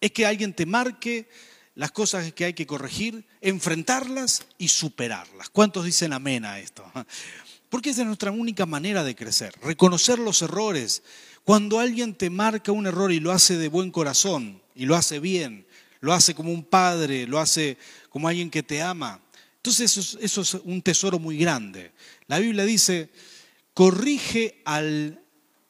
es 0.00 0.12
que 0.12 0.26
alguien 0.26 0.54
te 0.54 0.66
marque 0.66 1.28
las 1.74 1.92
cosas 1.92 2.32
que 2.32 2.46
hay 2.46 2.54
que 2.54 2.66
corregir, 2.66 3.26
enfrentarlas 3.40 4.46
y 4.58 4.68
superarlas. 4.68 5.50
¿Cuántos 5.50 5.84
dicen 5.84 6.12
amén 6.12 6.44
a 6.44 6.58
esto? 6.58 6.84
Porque 7.68 7.90
esa 7.90 8.02
es 8.02 8.06
nuestra 8.06 8.30
única 8.30 8.64
manera 8.64 9.04
de 9.04 9.14
crecer, 9.14 9.52
reconocer 9.62 10.18
los 10.18 10.40
errores, 10.40 11.02
cuando 11.44 11.78
alguien 11.78 12.14
te 12.14 12.30
marca 12.30 12.72
un 12.72 12.86
error 12.86 13.12
y 13.12 13.20
lo 13.20 13.32
hace 13.32 13.56
de 13.58 13.68
buen 13.68 13.90
corazón, 13.90 14.62
y 14.74 14.86
lo 14.86 14.94
hace 14.94 15.18
bien, 15.18 15.66
lo 16.00 16.12
hace 16.12 16.34
como 16.34 16.52
un 16.52 16.64
padre, 16.64 17.26
lo 17.26 17.38
hace 17.38 17.76
como 18.08 18.28
alguien 18.28 18.50
que 18.50 18.62
te 18.62 18.82
ama, 18.82 19.20
entonces 19.66 20.16
eso 20.20 20.40
es, 20.42 20.54
un 20.62 20.80
tesoro 20.80 21.18
muy 21.18 21.36
grande. 21.36 21.90
La 22.28 22.38
Biblia 22.38 22.64
dice, 22.64 23.10
corrige 23.76 24.62
al, 24.64 25.22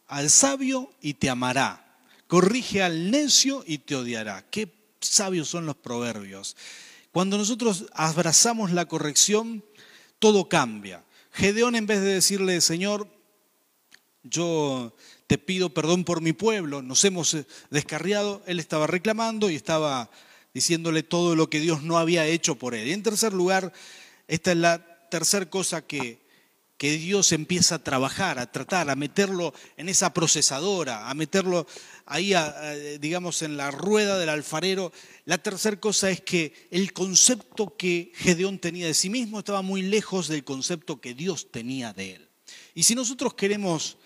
al 0.06 0.30
sabio 0.30 0.92
y 1.00 1.14
te 1.14 1.28
amará, 1.28 1.98
corrige 2.28 2.80
al 2.80 3.10
necio 3.10 3.64
y 3.66 3.78
te 3.78 3.96
odiará. 3.96 4.46
Qué 4.48 4.72
sabios 5.00 5.48
son 5.48 5.66
los 5.66 5.74
proverbios. 5.74 6.56
Cuando 7.10 7.36
nosotros 7.36 7.86
abrazamos 7.92 8.70
la 8.70 8.86
corrección, 8.86 9.64
todo 10.20 10.48
cambia. 10.48 11.04
Gedeón 11.32 11.74
en 11.74 11.86
vez 11.86 12.00
de 12.00 12.14
decirle, 12.14 12.60
Señor, 12.60 13.08
yo 14.22 14.94
te 15.26 15.36
pido 15.36 15.74
perdón 15.74 16.04
por 16.04 16.20
mi 16.20 16.32
pueblo, 16.32 16.82
nos 16.82 17.04
hemos 17.04 17.34
eh, 17.34 17.44
descarriado, 17.70 18.40
él 18.46 18.60
estaba 18.60 18.86
reclamando 18.86 19.50
y 19.50 19.56
estaba 19.56 20.12
diciéndole 20.54 21.02
todo 21.02 21.34
lo 21.34 21.50
que 21.50 21.58
Dios 21.58 21.82
no 21.82 21.98
había 21.98 22.24
hecho 22.24 22.54
por 22.54 22.76
él. 22.76 22.86
Y 22.86 22.92
en 22.92 23.02
tercer 23.02 23.32
lugar, 23.32 23.72
esta 24.28 24.52
es 24.52 24.58
la 24.58 25.08
tercera 25.10 25.50
cosa 25.50 25.84
que, 25.84 26.24
que 26.78 26.98
Dios 26.98 27.32
empieza 27.32 27.76
a 27.76 27.82
trabajar, 27.82 28.38
a 28.38 28.50
tratar, 28.52 28.90
a 28.90 28.96
meterlo 28.96 29.54
en 29.76 29.88
esa 29.88 30.12
procesadora, 30.12 31.08
a 31.08 31.14
meterlo 31.14 31.66
ahí, 32.04 32.34
digamos, 33.00 33.42
en 33.42 33.56
la 33.56 33.70
rueda 33.70 34.18
del 34.18 34.28
alfarero. 34.28 34.92
La 35.24 35.38
tercera 35.38 35.80
cosa 35.80 36.10
es 36.10 36.20
que 36.20 36.68
el 36.70 36.92
concepto 36.92 37.76
que 37.76 38.12
Gedeón 38.14 38.58
tenía 38.58 38.86
de 38.86 38.94
sí 38.94 39.08
mismo 39.08 39.38
estaba 39.38 39.62
muy 39.62 39.82
lejos 39.82 40.28
del 40.28 40.44
concepto 40.44 41.00
que 41.00 41.14
Dios 41.14 41.50
tenía 41.50 41.92
de 41.92 42.14
él. 42.14 42.28
Y 42.74 42.82
si 42.82 42.94
nosotros 42.94 43.34
queremos 43.34 43.96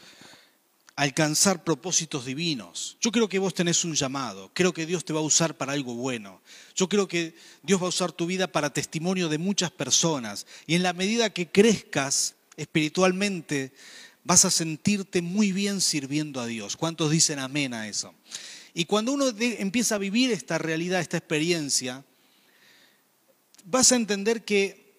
alcanzar 0.96 1.64
propósitos 1.64 2.26
divinos. 2.26 2.98
Yo 3.00 3.10
creo 3.10 3.26
que 3.26 3.38
vos 3.38 3.54
tenés 3.54 3.84
un 3.86 3.94
llamado, 3.94 4.50
creo 4.52 4.74
que 4.74 4.84
Dios 4.84 5.02
te 5.02 5.14
va 5.14 5.20
a 5.20 5.22
usar 5.22 5.56
para 5.56 5.72
algo 5.72 5.94
bueno. 5.94 6.42
Yo 6.74 6.90
creo 6.90 7.08
que 7.08 7.34
Dios 7.62 7.80
va 7.80 7.86
a 7.86 7.88
usar 7.88 8.12
tu 8.12 8.26
vida 8.26 8.48
para 8.48 8.74
testimonio 8.74 9.30
de 9.30 9.38
muchas 9.38 9.70
personas. 9.70 10.46
Y 10.66 10.74
en 10.74 10.82
la 10.82 10.92
medida 10.92 11.32
que 11.32 11.48
crezcas 11.48 12.34
espiritualmente, 12.60 13.72
vas 14.22 14.44
a 14.44 14.50
sentirte 14.50 15.22
muy 15.22 15.50
bien 15.50 15.80
sirviendo 15.80 16.40
a 16.40 16.46
Dios. 16.46 16.76
¿Cuántos 16.76 17.10
dicen 17.10 17.38
amén 17.38 17.72
a 17.72 17.88
eso? 17.88 18.14
Y 18.74 18.84
cuando 18.84 19.12
uno 19.12 19.26
empieza 19.38 19.94
a 19.94 19.98
vivir 19.98 20.30
esta 20.30 20.58
realidad, 20.58 21.00
esta 21.00 21.16
experiencia, 21.16 22.04
vas 23.64 23.92
a 23.92 23.96
entender 23.96 24.44
que 24.44 24.90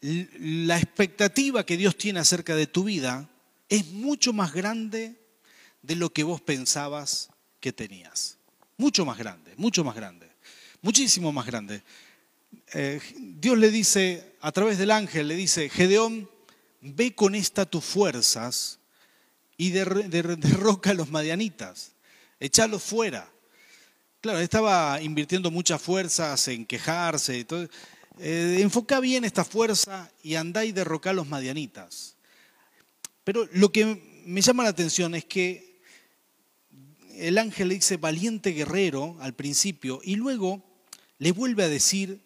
la 0.00 0.78
expectativa 0.78 1.66
que 1.66 1.76
Dios 1.76 1.96
tiene 1.96 2.20
acerca 2.20 2.54
de 2.54 2.68
tu 2.68 2.84
vida 2.84 3.28
es 3.68 3.86
mucho 3.88 4.32
más 4.32 4.52
grande 4.52 5.16
de 5.82 5.96
lo 5.96 6.12
que 6.12 6.22
vos 6.22 6.40
pensabas 6.40 7.30
que 7.58 7.72
tenías. 7.72 8.38
Mucho 8.76 9.04
más 9.04 9.18
grande, 9.18 9.54
mucho 9.56 9.82
más 9.82 9.96
grande, 9.96 10.30
muchísimo 10.82 11.32
más 11.32 11.46
grande. 11.46 11.82
Eh, 12.74 13.00
Dios 13.18 13.58
le 13.58 13.70
dice, 13.70 14.36
a 14.40 14.52
través 14.52 14.78
del 14.78 14.92
ángel, 14.92 15.26
le 15.28 15.34
dice, 15.34 15.68
Gedeón, 15.68 16.30
ve 16.80 17.14
con 17.14 17.34
esta 17.34 17.66
tus 17.66 17.84
fuerzas 17.84 18.78
y 19.56 19.70
derroca 19.70 20.90
a 20.90 20.94
los 20.94 21.10
madianitas, 21.10 21.92
échalos 22.40 22.82
fuera. 22.82 23.30
Claro, 24.20 24.40
estaba 24.40 25.00
invirtiendo 25.00 25.50
muchas 25.50 25.80
fuerzas 25.80 26.48
en 26.48 26.66
quejarse. 26.66 27.38
Y 27.38 27.46
eh, 28.18 28.58
enfoca 28.60 28.98
bien 29.00 29.24
esta 29.24 29.44
fuerza 29.44 30.10
y 30.22 30.34
andá 30.34 30.64
y 30.64 30.72
derroca 30.72 31.10
a 31.10 31.12
los 31.12 31.28
madianitas. 31.28 32.16
Pero 33.24 33.48
lo 33.52 33.70
que 33.70 34.22
me 34.24 34.40
llama 34.40 34.64
la 34.64 34.70
atención 34.70 35.14
es 35.14 35.24
que 35.24 35.80
el 37.16 37.38
ángel 37.38 37.68
le 37.68 37.74
dice 37.76 37.96
valiente 37.96 38.50
guerrero 38.50 39.16
al 39.20 39.34
principio 39.34 40.00
y 40.02 40.16
luego 40.16 40.62
le 41.18 41.32
vuelve 41.32 41.64
a 41.64 41.68
decir, 41.68 42.20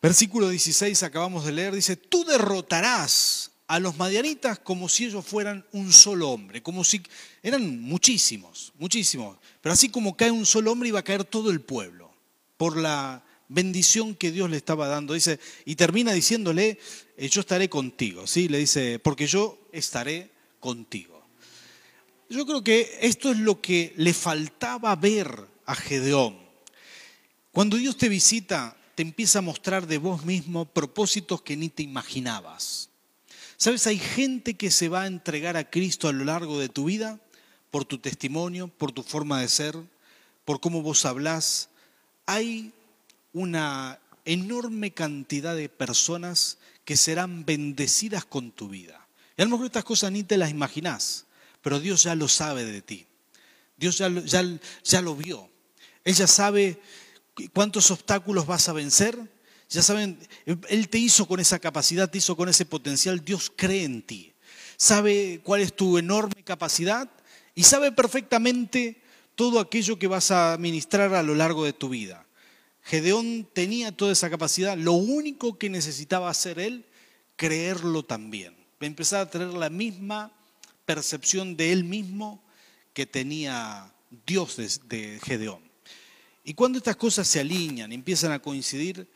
versículo 0.00 0.48
16 0.48 1.02
acabamos 1.02 1.44
de 1.44 1.52
leer, 1.52 1.74
dice, 1.74 1.96
tú 1.96 2.24
derrotarás 2.24 3.50
a 3.66 3.78
los 3.80 3.96
madianitas 3.96 4.58
como 4.58 4.88
si 4.88 5.06
ellos 5.06 5.26
fueran 5.26 5.64
un 5.72 5.92
solo 5.92 6.30
hombre, 6.30 6.62
como 6.62 6.84
si 6.84 7.02
eran 7.42 7.80
muchísimos, 7.80 8.72
muchísimos, 8.78 9.36
pero 9.60 9.72
así 9.72 9.88
como 9.90 10.16
cae 10.16 10.30
un 10.30 10.46
solo 10.46 10.72
hombre 10.72 10.88
iba 10.88 11.00
a 11.00 11.04
caer 11.04 11.24
todo 11.24 11.50
el 11.50 11.60
pueblo 11.60 12.10
por 12.56 12.76
la 12.76 13.22
bendición 13.48 14.14
que 14.14 14.30
Dios 14.30 14.50
le 14.50 14.56
estaba 14.56 14.88
dando. 14.88 15.14
Dice, 15.14 15.40
y 15.64 15.76
termina 15.76 16.12
diciéndole, 16.12 16.78
eh, 17.16 17.28
yo 17.28 17.40
estaré 17.40 17.68
contigo, 17.68 18.26
¿sí? 18.26 18.48
Le 18.48 18.58
dice, 18.58 18.98
porque 18.98 19.26
yo 19.26 19.58
estaré 19.72 20.30
contigo. 20.60 21.26
Yo 22.28 22.44
creo 22.44 22.62
que 22.62 22.98
esto 23.00 23.30
es 23.30 23.38
lo 23.38 23.60
que 23.60 23.94
le 23.96 24.12
faltaba 24.12 24.94
ver 24.96 25.46
a 25.64 25.74
Gedeón. 25.74 26.38
Cuando 27.52 27.76
Dios 27.76 27.96
te 27.96 28.08
visita, 28.08 28.76
te 28.98 29.02
empieza 29.02 29.38
a 29.38 29.42
mostrar 29.42 29.86
de 29.86 29.98
vos 29.98 30.24
mismo 30.24 30.64
propósitos 30.64 31.40
que 31.42 31.56
ni 31.56 31.68
te 31.68 31.84
imaginabas. 31.84 32.88
¿Sabes? 33.56 33.86
Hay 33.86 34.00
gente 34.00 34.54
que 34.54 34.72
se 34.72 34.88
va 34.88 35.02
a 35.02 35.06
entregar 35.06 35.56
a 35.56 35.70
Cristo 35.70 36.08
a 36.08 36.12
lo 36.12 36.24
largo 36.24 36.58
de 36.58 36.68
tu 36.68 36.86
vida 36.86 37.20
por 37.70 37.84
tu 37.84 37.98
testimonio, 37.98 38.66
por 38.66 38.90
tu 38.90 39.04
forma 39.04 39.40
de 39.40 39.46
ser, 39.46 39.76
por 40.44 40.58
cómo 40.58 40.82
vos 40.82 41.04
hablás. 41.04 41.68
Hay 42.26 42.72
una 43.32 44.00
enorme 44.24 44.90
cantidad 44.90 45.54
de 45.54 45.68
personas 45.68 46.58
que 46.84 46.96
serán 46.96 47.44
bendecidas 47.44 48.24
con 48.24 48.50
tu 48.50 48.68
vida. 48.68 49.06
Y 49.36 49.42
a 49.42 49.44
lo 49.44 49.52
mejor 49.52 49.66
estas 49.66 49.84
cosas 49.84 50.10
ni 50.10 50.24
te 50.24 50.38
las 50.38 50.50
imaginás, 50.50 51.26
pero 51.62 51.78
Dios 51.78 52.02
ya 52.02 52.16
lo 52.16 52.26
sabe 52.26 52.64
de 52.64 52.82
ti. 52.82 53.06
Dios 53.76 53.96
ya, 53.96 54.08
ya, 54.08 54.58
ya 54.82 55.02
lo 55.02 55.14
vio. 55.14 55.48
Él 56.02 56.16
ya 56.16 56.26
sabe 56.26 56.80
cuántos 57.52 57.90
obstáculos 57.90 58.46
vas 58.46 58.68
a 58.68 58.72
vencer. 58.72 59.18
Ya 59.70 59.82
saben, 59.82 60.18
Él 60.46 60.88
te 60.88 60.98
hizo 60.98 61.26
con 61.26 61.40
esa 61.40 61.58
capacidad, 61.58 62.10
te 62.10 62.18
hizo 62.18 62.36
con 62.36 62.48
ese 62.48 62.64
potencial. 62.64 63.24
Dios 63.24 63.52
cree 63.54 63.84
en 63.84 64.02
ti. 64.02 64.32
Sabe 64.76 65.40
cuál 65.42 65.60
es 65.60 65.74
tu 65.74 65.98
enorme 65.98 66.42
capacidad 66.44 67.10
y 67.54 67.64
sabe 67.64 67.92
perfectamente 67.92 69.02
todo 69.34 69.60
aquello 69.60 69.98
que 69.98 70.06
vas 70.06 70.30
a 70.30 70.52
administrar 70.52 71.14
a 71.14 71.22
lo 71.22 71.34
largo 71.34 71.64
de 71.64 71.72
tu 71.72 71.88
vida. 71.88 72.26
Gedeón 72.82 73.46
tenía 73.52 73.92
toda 73.92 74.12
esa 74.12 74.30
capacidad, 74.30 74.76
lo 74.76 74.94
único 74.94 75.58
que 75.58 75.68
necesitaba 75.68 76.30
hacer 76.30 76.58
él, 76.58 76.86
creerlo 77.36 78.02
también. 78.04 78.56
Empezar 78.80 79.20
a 79.20 79.30
tener 79.30 79.48
la 79.48 79.68
misma 79.68 80.32
percepción 80.86 81.56
de 81.56 81.72
él 81.72 81.84
mismo 81.84 82.42
que 82.94 83.04
tenía 83.04 83.92
Dios 84.26 84.56
de, 84.56 85.20
Gedeón. 85.22 85.67
Y 86.48 86.54
cuando 86.54 86.78
estas 86.78 86.96
cosas 86.96 87.28
se 87.28 87.40
alinean, 87.40 87.92
empiezan 87.92 88.32
a 88.32 88.38
coincidir, 88.38 89.06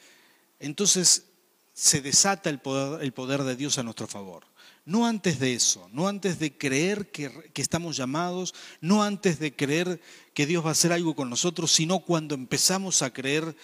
entonces 0.60 1.30
se 1.72 2.02
desata 2.02 2.50
el 2.50 2.60
poder, 2.60 3.42
de 3.42 3.56
Dios 3.56 3.78
a 3.78 3.82
nuestro 3.82 4.06
favor. 4.06 4.44
No 4.84 5.06
antes 5.06 5.38
de 5.38 5.54
eso, 5.54 5.88
no 5.94 6.08
antes 6.08 6.38
de 6.38 6.58
creer 6.58 7.10
que, 7.10 7.50
que, 7.54 7.62
estamos 7.62 7.96
llamados, 7.96 8.52
no 8.82 9.02
antes 9.02 9.38
de 9.38 9.56
creer 9.56 9.98
que 10.34 10.44
Dios 10.44 10.62
va 10.62 10.68
a 10.68 10.72
hacer 10.72 10.92
algo 10.92 11.16
con 11.16 11.30
nosotros, 11.30 11.72
sino 11.72 12.00
cuando 12.00 12.34
empezamos 12.34 13.00
a 13.00 13.14
creer 13.14 13.56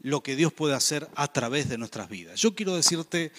lo 0.00 0.22
que 0.22 0.36
Dios 0.36 0.52
puede 0.52 0.74
hacer 0.74 1.08
a 1.14 1.32
través 1.32 1.70
de 1.70 1.78
nuestras 1.78 2.10
vidas. 2.10 2.38
Yo 2.38 2.54
quiero 2.54 2.76
decirte 2.76 3.32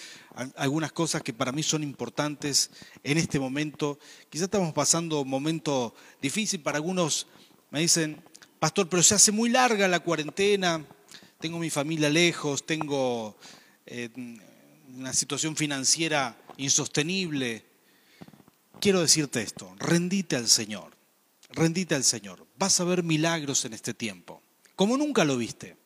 algunas 0.56 0.90
cosas 0.90 1.22
que 1.22 1.32
para 1.32 1.52
mí 1.52 1.62
son 1.62 1.84
importantes 1.84 2.72
en 3.04 3.18
este 3.18 3.38
momento. 3.38 4.00
Quizás 4.30 4.46
estamos 4.46 4.72
pasando 4.72 5.20
un 5.20 5.28
momento 5.28 5.94
difícil, 6.20 6.60
para 6.60 6.78
algunos 6.78 7.28
me 7.70 7.78
dicen, 7.78 8.20
pastor, 8.60 8.88
pero 8.88 9.02
se 9.02 9.14
hace 9.14 9.32
muy 9.32 9.48
larga 9.48 9.88
la 9.88 10.00
cuarentena, 10.00 10.84
tengo 11.40 11.58
mi 11.58 11.70
familia 11.70 12.10
lejos, 12.10 12.66
tengo 12.66 13.36
eh, 13.86 14.10
una 14.94 15.14
situación 15.14 15.56
financiera 15.56 16.36
insostenible. 16.58 17.64
Quiero 18.78 19.00
decirte 19.00 19.40
esto, 19.40 19.74
rendite 19.78 20.36
al 20.36 20.46
Señor, 20.46 20.94
rendite 21.48 21.94
al 21.94 22.04
Señor. 22.04 22.46
Vas 22.58 22.78
a 22.80 22.84
ver 22.84 23.02
milagros 23.02 23.64
en 23.64 23.72
este 23.72 23.94
tiempo, 23.94 24.42
como 24.76 24.98
nunca 24.98 25.24
lo 25.24 25.38
viste. 25.38 25.76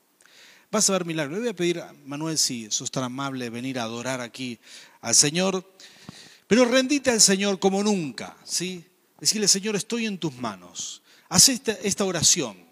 Vas 0.73 0.91
a 0.91 0.95
ver 0.95 1.05
milagros. 1.05 1.35
Le 1.35 1.41
voy 1.41 1.49
a 1.51 1.55
pedir 1.55 1.79
a 1.79 1.93
Manuel 2.05 2.37
si 2.37 2.69
sos 2.73 2.91
tan 2.91 3.05
amable 3.05 3.49
venir 3.49 3.79
a 3.79 3.85
adorar 3.85 4.21
aquí 4.21 4.59
al 5.03 5.15
Señor. 5.15 5.65
Pero 6.49 6.65
rendite 6.65 7.11
al 7.13 7.21
Señor 7.21 7.61
como 7.61 7.85
nunca, 7.85 8.37
¿sí? 8.45 8.85
Decirle, 9.21 9.47
Señor, 9.47 9.77
estoy 9.77 10.07
en 10.07 10.19
tus 10.19 10.35
manos. 10.35 11.03
Haz 11.29 11.49
esta 11.49 12.05
oración. 12.05 12.64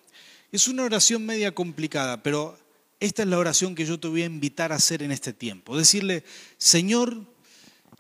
Es 0.53 0.69
una 0.69 0.83
oración 0.83 1.25
media 1.25 1.55
complicada, 1.55 2.23
pero 2.23 2.59
esta 3.01 3.23
es 3.23 3.29
la 3.29 3.39
oración 3.39 3.75
que 3.75 3.87
yo 3.87 3.99
te 3.99 4.07
voy 4.07 4.21
a 4.21 4.27
invitar 4.27 4.71
a 4.71 4.75
hacer 4.75 5.03
en 5.03 5.11
este 5.11 5.33
tiempo. 5.33 5.79
Decirle, 5.79 6.25
Señor, 6.59 7.25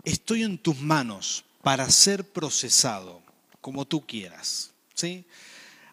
estoy 0.05 0.43
en 0.43 0.59
tus 0.59 0.79
manos 0.79 1.47
para 1.62 1.91
ser 1.91 2.25
procesado 2.25 3.23
como 3.62 3.87
tú 3.87 4.07
quieras. 4.07 4.73
¿sí? 4.93 5.25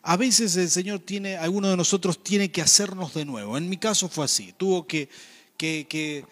A 0.03 0.17
veces 0.17 0.57
el 0.57 0.69
Señor 0.69 0.99
tiene, 0.99 1.37
alguno 1.37 1.69
de 1.69 1.77
nosotros 1.77 2.21
tiene 2.21 2.51
que 2.51 2.61
hacernos 2.61 3.13
de 3.13 3.23
nuevo. 3.23 3.57
En 3.57 3.69
mi 3.69 3.77
caso 3.77 4.09
fue 4.09 4.25
así. 4.25 4.53
Tuvo 4.57 4.85
que, 4.85 5.07
que, 5.55 6.25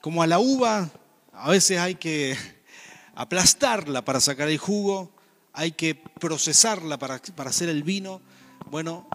como 0.00 0.22
a 0.22 0.26
la 0.26 0.38
uva, 0.38 0.90
a 1.30 1.50
veces 1.50 1.78
hay 1.78 1.96
que 1.96 2.34
aplastarla 3.14 4.02
para 4.02 4.20
sacar 4.20 4.48
el 4.48 4.56
jugo, 4.56 5.12
hay 5.52 5.72
que 5.72 5.94
procesarla 5.94 6.98
para, 6.98 7.20
para 7.36 7.50
hacer 7.50 7.68
el 7.68 7.82
vino. 7.82 8.22
Bueno, 8.70 9.06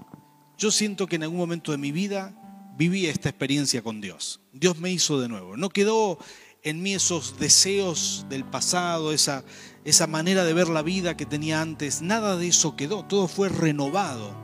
yo 0.59 0.71
siento 0.71 1.07
que 1.07 1.15
en 1.15 1.23
algún 1.23 1.37
momento 1.37 1.71
de 1.71 1.77
mi 1.77 1.93
vida 1.93 2.33
viví 2.77 3.07
esta 3.07 3.29
experiencia 3.29 3.81
con 3.81 4.01
Dios. 4.01 4.41
Dios 4.51 4.77
me 4.77 4.91
hizo 4.91 5.19
de 5.19 5.29
nuevo. 5.29 5.55
No 5.55 5.69
quedó 5.69 6.19
en 6.63 6.83
mí 6.83 6.93
esos 6.93 7.39
deseos 7.39 8.25
del 8.29 8.43
pasado, 8.43 9.13
esa, 9.13 9.45
esa 9.85 10.05
manera 10.05 10.43
de 10.43 10.53
ver 10.53 10.67
la 10.67 10.81
vida 10.81 11.15
que 11.15 11.25
tenía 11.25 11.61
antes. 11.61 12.01
Nada 12.01 12.35
de 12.35 12.49
eso 12.49 12.75
quedó, 12.75 13.05
todo 13.05 13.29
fue 13.29 13.47
renovado. 13.47 14.35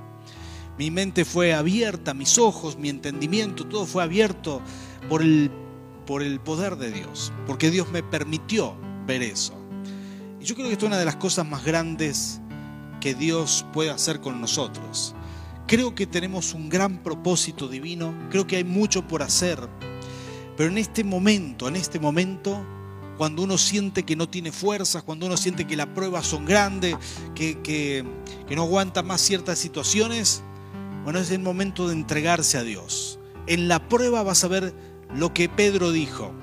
Mi 0.77 0.89
mente 0.89 1.25
fue 1.25 1.53
abierta, 1.53 2.13
mis 2.13 2.37
ojos, 2.37 2.77
mi 2.77 2.87
entendimiento, 2.87 3.65
todo 3.67 3.85
fue 3.85 4.01
abierto 4.01 4.61
por 5.09 5.21
el, 5.21 5.51
por 6.05 6.23
el 6.23 6.39
poder 6.39 6.77
de 6.77 6.91
Dios, 6.91 7.33
porque 7.45 7.71
Dios 7.71 7.89
me 7.91 8.03
permitió 8.03 8.75
ver 9.05 9.21
eso. 9.21 9.53
Y 10.39 10.45
yo 10.45 10.55
creo 10.55 10.67
que 10.67 10.73
esto 10.73 10.85
es 10.85 10.89
una 10.89 10.99
de 10.99 11.05
las 11.05 11.17
cosas 11.17 11.45
más 11.45 11.65
grandes 11.65 12.39
que 13.01 13.15
Dios 13.15 13.65
puede 13.73 13.89
hacer 13.89 14.21
con 14.21 14.39
nosotros. 14.39 15.13
Creo 15.67 15.95
que 15.95 16.05
tenemos 16.05 16.53
un 16.53 16.69
gran 16.69 17.01
propósito 17.01 17.67
divino, 17.67 18.13
creo 18.29 18.45
que 18.45 18.57
hay 18.57 18.63
mucho 18.63 19.07
por 19.07 19.23
hacer 19.23 19.67
pero 20.57 20.69
en 20.69 20.77
este 20.77 21.03
momento, 21.03 21.67
en 21.67 21.75
este 21.75 21.99
momento, 21.99 22.65
cuando 23.17 23.43
uno 23.43 23.57
siente 23.57 24.03
que 24.03 24.15
no 24.15 24.29
tiene 24.29 24.51
fuerzas, 24.51 25.03
cuando 25.03 25.25
uno 25.25 25.37
siente 25.37 25.67
que 25.67 25.75
las 25.75 25.87
pruebas 25.87 26.25
son 26.25 26.45
grandes, 26.45 26.95
que, 27.33 27.61
que, 27.61 28.05
no 28.55 28.63
aguanta 28.63 29.03
más 29.03 29.21
ciertas 29.21 29.59
situaciones, 29.59 30.43
bueno, 31.03 31.19
es 31.19 31.31
el 31.31 31.39
momento 31.39 31.87
de 31.87 31.93
entregarse 31.93 32.57
a 32.57 32.63
Dios. 32.63 33.19
En 33.47 33.67
la 33.67 33.87
prueba 33.87 34.23
vas 34.23 34.43
a 34.43 34.47
ver 34.47 34.73
lo 35.13 35.33
que 35.33 35.49
Pedro 35.49 35.91
dijo. 35.91 36.33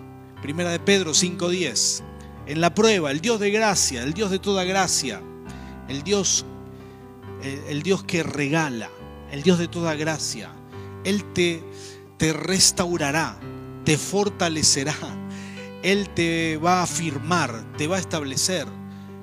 Primera 0.42 0.70
de 0.70 0.78
Pedro 0.78 1.12
5.10. 1.12 2.02
En 2.46 2.60
la 2.60 2.74
prueba, 2.74 3.10
el 3.10 3.20
Dios 3.20 3.40
de 3.40 3.50
gracia, 3.50 4.02
el 4.02 4.12
Dios 4.12 4.30
de 4.30 4.38
toda 4.38 4.64
gracia, 4.64 5.22
el 5.88 6.02
Dios, 6.02 6.44
el, 7.42 7.58
el 7.68 7.82
Dios 7.82 8.02
que 8.04 8.22
regala, 8.22 8.90
el 9.32 9.42
Dios 9.42 9.58
de 9.58 9.66
toda 9.66 9.94
gracia, 9.94 10.50
Él 11.04 11.24
te, 11.32 11.64
te 12.18 12.32
restaurará, 12.32 13.36
te 13.84 13.98
fortalecerá. 13.98 14.94
Él 15.82 16.08
te 16.10 16.58
va 16.58 16.78
a 16.78 16.82
afirmar, 16.84 17.64
te 17.76 17.88
va 17.88 17.96
a 17.96 17.98
establecer. 17.98 18.68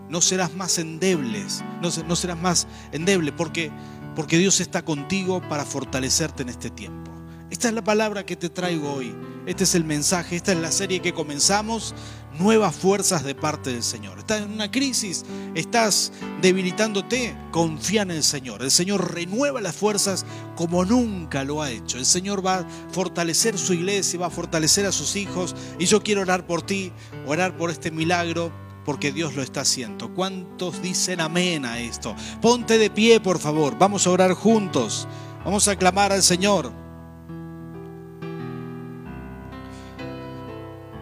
No 0.10 0.20
serás 0.20 0.54
más 0.56 0.78
endebles, 0.78 1.64
no, 1.82 1.90
no 2.06 2.16
serás 2.18 2.38
más 2.38 2.68
endeble 2.92 3.32
porque, 3.32 3.72
porque 4.16 4.38
Dios 4.38 4.60
está 4.60 4.84
contigo 4.84 5.42
para 5.48 5.64
fortalecerte 5.64 6.44
en 6.44 6.50
este 6.50 6.70
tiempo. 6.70 7.12
Esta 7.50 7.70
es 7.70 7.74
la 7.74 7.84
palabra 7.84 8.26
que 8.26 8.36
te 8.36 8.50
traigo 8.50 8.92
hoy. 8.92 9.16
Este 9.46 9.64
es 9.64 9.74
el 9.74 9.84
mensaje, 9.84 10.36
esta 10.36 10.52
es 10.52 10.60
la 10.60 10.72
serie 10.72 11.02
que 11.02 11.14
comenzamos 11.14 11.96
nuevas 12.38 12.76
fuerzas 12.76 13.24
de 13.24 13.36
parte 13.36 13.72
del 13.72 13.84
Señor. 13.84 14.20
Estás 14.20 14.42
en 14.42 14.52
una 14.52 14.70
crisis, 14.70 15.26
estás 15.56 16.12
debilitándote, 16.42 17.36
confía 17.52 18.04
en 18.04 18.12
el 18.12 18.24
Señor. 18.24 18.62
El 18.62 18.72
Señor 18.72 19.14
renueva 19.14 19.62
las 19.62 19.76
fuerzas 19.76 20.26
como 20.56 20.86
nunca 20.86 21.44
lo 21.44 21.62
ha 21.62 21.72
hecho. 21.72 21.98
El 21.98 22.06
Señor 22.06 22.46
va 22.46 22.60
a 22.60 22.68
fortalecer 22.92 23.58
su 23.58 23.74
iglesia, 23.74 24.20
va 24.20 24.28
a 24.28 24.32
fortalecer 24.32 24.86
a 24.86 24.92
sus 24.92 25.16
hijos. 25.16 25.56
Y 25.80 25.86
yo 25.86 26.04
quiero 26.04 26.22
orar 26.22 26.46
por 26.46 26.62
ti, 26.62 26.92
orar 27.26 27.58
por 27.58 27.72
este 27.72 27.92
milagro 27.92 28.52
porque 28.86 29.12
Dios 29.12 29.36
lo 29.36 29.44
está 29.44 29.62
haciendo. 29.62 30.14
¿Cuántos 30.14 30.82
dicen 30.82 31.22
amén 31.22 31.66
a 31.66 31.80
esto? 31.80 32.16
Ponte 32.42 32.78
de 32.78 32.90
pie, 32.90 33.20
por 33.20 33.40
favor. 33.40 33.78
Vamos 33.78 34.06
a 34.06 34.12
orar 34.12 34.34
juntos. 34.34 35.08
Vamos 35.44 35.68
a 35.68 35.76
clamar 35.76 36.12
al 36.12 36.24
Señor. 36.24 36.89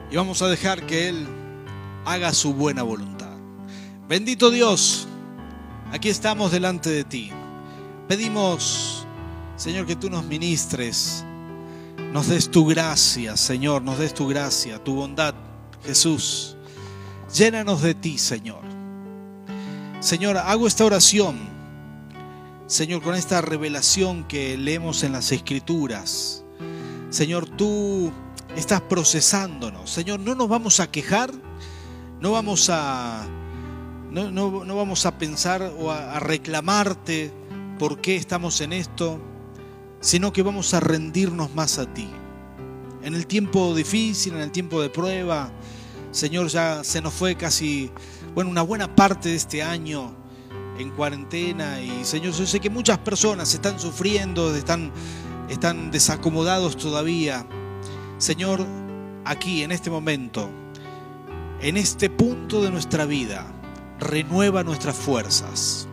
Y 0.09 0.15
vamos 0.15 0.41
a 0.41 0.47
dejar 0.47 0.85
que 0.85 1.09
Él 1.09 1.27
haga 2.05 2.33
su 2.33 2.53
buena 2.53 2.83
voluntad. 2.83 3.35
Bendito 4.07 4.49
Dios, 4.49 5.07
aquí 5.91 6.09
estamos 6.09 6.51
delante 6.51 6.89
de 6.89 7.03
ti. 7.03 7.31
Pedimos, 8.07 9.05
Señor, 9.57 9.85
que 9.85 9.97
tú 9.97 10.09
nos 10.09 10.23
ministres, 10.23 11.25
nos 12.13 12.27
des 12.27 12.49
tu 12.49 12.65
gracia, 12.65 13.35
Señor, 13.35 13.81
nos 13.81 13.99
des 13.99 14.13
tu 14.13 14.27
gracia, 14.27 14.81
tu 14.81 14.95
bondad, 14.95 15.35
Jesús. 15.83 16.55
Llénanos 17.33 17.81
de 17.81 17.93
ti, 17.93 18.17
Señor. 18.17 18.61
Señor, 19.99 20.37
hago 20.37 20.67
esta 20.67 20.85
oración, 20.85 21.37
Señor, 22.67 23.01
con 23.01 23.15
esta 23.15 23.41
revelación 23.41 24.23
que 24.25 24.57
leemos 24.57 25.03
en 25.03 25.11
las 25.11 25.33
Escrituras. 25.33 26.45
Señor, 27.09 27.49
tú 27.49 28.11
estás 28.57 28.81
procesándonos. 28.81 29.89
Señor, 29.89 30.19
no 30.19 30.35
nos 30.35 30.49
vamos 30.49 30.79
a 30.79 30.89
quejar, 30.91 31.31
no 32.19 32.31
vamos 32.31 32.69
a, 32.71 33.27
no, 34.09 34.31
no, 34.31 34.75
vamos 34.75 35.05
a 35.05 35.17
pensar 35.17 35.73
o 35.77 35.91
a, 35.91 36.19
reclamarte 36.19 37.31
por 37.77 38.01
qué 38.01 38.15
estamos 38.15 38.59
en 38.61 38.73
esto, 38.73 39.19
sino 39.99 40.33
que 40.33 40.41
vamos 40.41 40.73
a 40.73 40.79
rendirnos 40.79 41.53
más 41.53 41.77
a 41.77 41.85
ti. 41.93 42.09
En 43.03 43.13
el 43.13 43.27
tiempo 43.27 43.75
difícil, 43.75 44.33
en 44.33 44.41
el 44.41 44.51
tiempo 44.51 44.81
de 44.81 44.89
prueba, 44.89 45.51
Señor, 46.11 46.47
ya 46.47 46.83
se 46.83 46.99
nos 46.99 47.13
fue 47.13 47.35
casi, 47.35 47.91
bueno, 48.33 48.49
una 48.49 48.63
buena 48.63 48.95
parte 48.95 49.29
de 49.29 49.35
este 49.35 49.61
año 49.61 50.15
en 50.79 50.89
cuarentena 50.91 51.79
y 51.79 52.03
Señor, 52.03 52.33
yo 52.33 52.45
sé 52.45 52.59
que 52.59 52.69
muchas 52.69 52.97
personas 52.99 53.53
están 53.53 53.79
sufriendo, 53.79 54.55
están, 54.55 54.91
están 55.47 55.91
desacomodados 55.91 56.75
todavía. 56.75 57.45
Señor, 58.17 58.65
aquí 59.25 59.61
en 59.61 59.71
este 59.71 59.91
momento, 59.91 60.49
en 61.61 61.77
este 61.77 62.09
punto 62.09 62.63
de 62.63 62.71
nuestra 62.71 63.05
vida, 63.05 63.45
renueva 63.99 64.63
nuestras 64.63 64.95
fuerzas, 64.95 65.87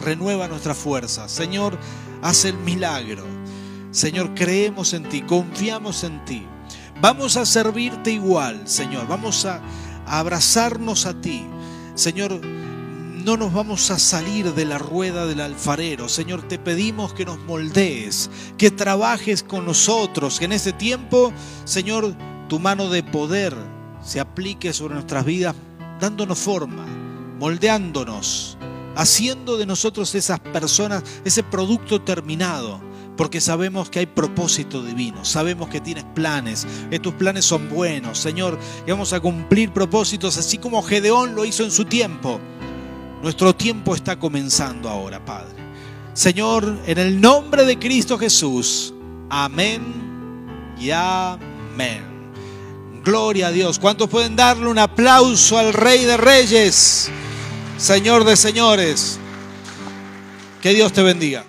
renueva 0.00 0.46
nuestras 0.46 0.78
fuerzas. 0.78 1.32
Señor, 1.32 1.76
haz 2.22 2.44
el 2.44 2.56
milagro. 2.58 3.24
Señor, 3.90 4.34
creemos 4.34 4.92
en 4.94 5.08
ti, 5.08 5.22
confiamos 5.22 6.04
en 6.04 6.24
ti. 6.24 6.46
Vamos 7.00 7.36
a 7.36 7.44
servirte 7.44 8.12
igual, 8.12 8.68
Señor. 8.68 9.08
Vamos 9.08 9.44
a, 9.44 9.60
abrazarnos 10.06 11.06
a 11.06 11.20
ti. 11.20 11.44
Señor, 11.96 12.40
no 13.24 13.38
nos 13.38 13.54
vamos 13.54 13.90
a 13.90 13.98
salir 13.98 14.52
de 14.52 14.66
la 14.66 14.76
rueda 14.76 15.24
del 15.26 15.40
alfarero. 15.40 16.10
Señor, 16.10 16.46
te 16.46 16.58
pedimos 16.58 17.14
que 17.14 17.24
nos 17.24 17.38
moldees, 17.38 18.30
que 18.58 18.70
trabajes 18.70 19.42
con 19.42 19.64
nosotros, 19.64 20.38
que 20.38 20.44
en 20.44 20.52
ese 20.52 20.74
tiempo, 20.74 21.32
Señor, 21.64 22.14
tu 22.48 22.58
mano 22.58 22.90
de 22.90 23.02
poder 23.02 23.56
se 24.02 24.20
aplique 24.20 24.74
sobre 24.74 24.94
nuestras 24.94 25.24
vidas, 25.24 25.56
dándonos 25.98 26.38
forma, 26.38 26.84
moldeándonos, 27.38 28.58
haciendo 28.94 29.56
de 29.56 29.64
nosotros 29.64 30.14
esas 30.14 30.40
personas, 30.40 31.02
ese 31.24 31.42
producto 31.42 32.02
terminado, 32.02 32.78
porque 33.16 33.40
sabemos 33.40 33.88
que 33.88 34.00
hay 34.00 34.06
propósito 34.06 34.82
divino, 34.82 35.24
sabemos 35.24 35.70
que 35.70 35.80
tienes 35.80 36.04
planes, 36.14 36.66
que 36.90 36.98
tus 36.98 37.14
planes 37.14 37.46
son 37.46 37.70
buenos, 37.70 38.18
Señor, 38.18 38.58
vamos 38.86 39.14
a 39.14 39.20
cumplir 39.20 39.72
propósitos 39.72 40.36
así 40.36 40.58
como 40.58 40.82
Gedeón 40.82 41.34
lo 41.34 41.46
hizo 41.46 41.64
en 41.64 41.70
su 41.70 41.86
tiempo. 41.86 42.38
Nuestro 43.24 43.56
tiempo 43.56 43.94
está 43.94 44.18
comenzando 44.18 44.86
ahora, 44.86 45.24
Padre. 45.24 45.54
Señor, 46.12 46.80
en 46.84 46.98
el 46.98 47.18
nombre 47.18 47.64
de 47.64 47.78
Cristo 47.78 48.18
Jesús, 48.18 48.92
amén 49.30 49.80
y 50.78 50.90
amén. 50.90 52.04
Gloria 53.02 53.46
a 53.46 53.50
Dios. 53.50 53.78
¿Cuántos 53.78 54.10
pueden 54.10 54.36
darle 54.36 54.68
un 54.68 54.78
aplauso 54.78 55.56
al 55.56 55.72
Rey 55.72 56.04
de 56.04 56.18
Reyes, 56.18 57.08
Señor 57.78 58.24
de 58.24 58.36
Señores? 58.36 59.18
Que 60.60 60.74
Dios 60.74 60.92
te 60.92 61.02
bendiga. 61.02 61.46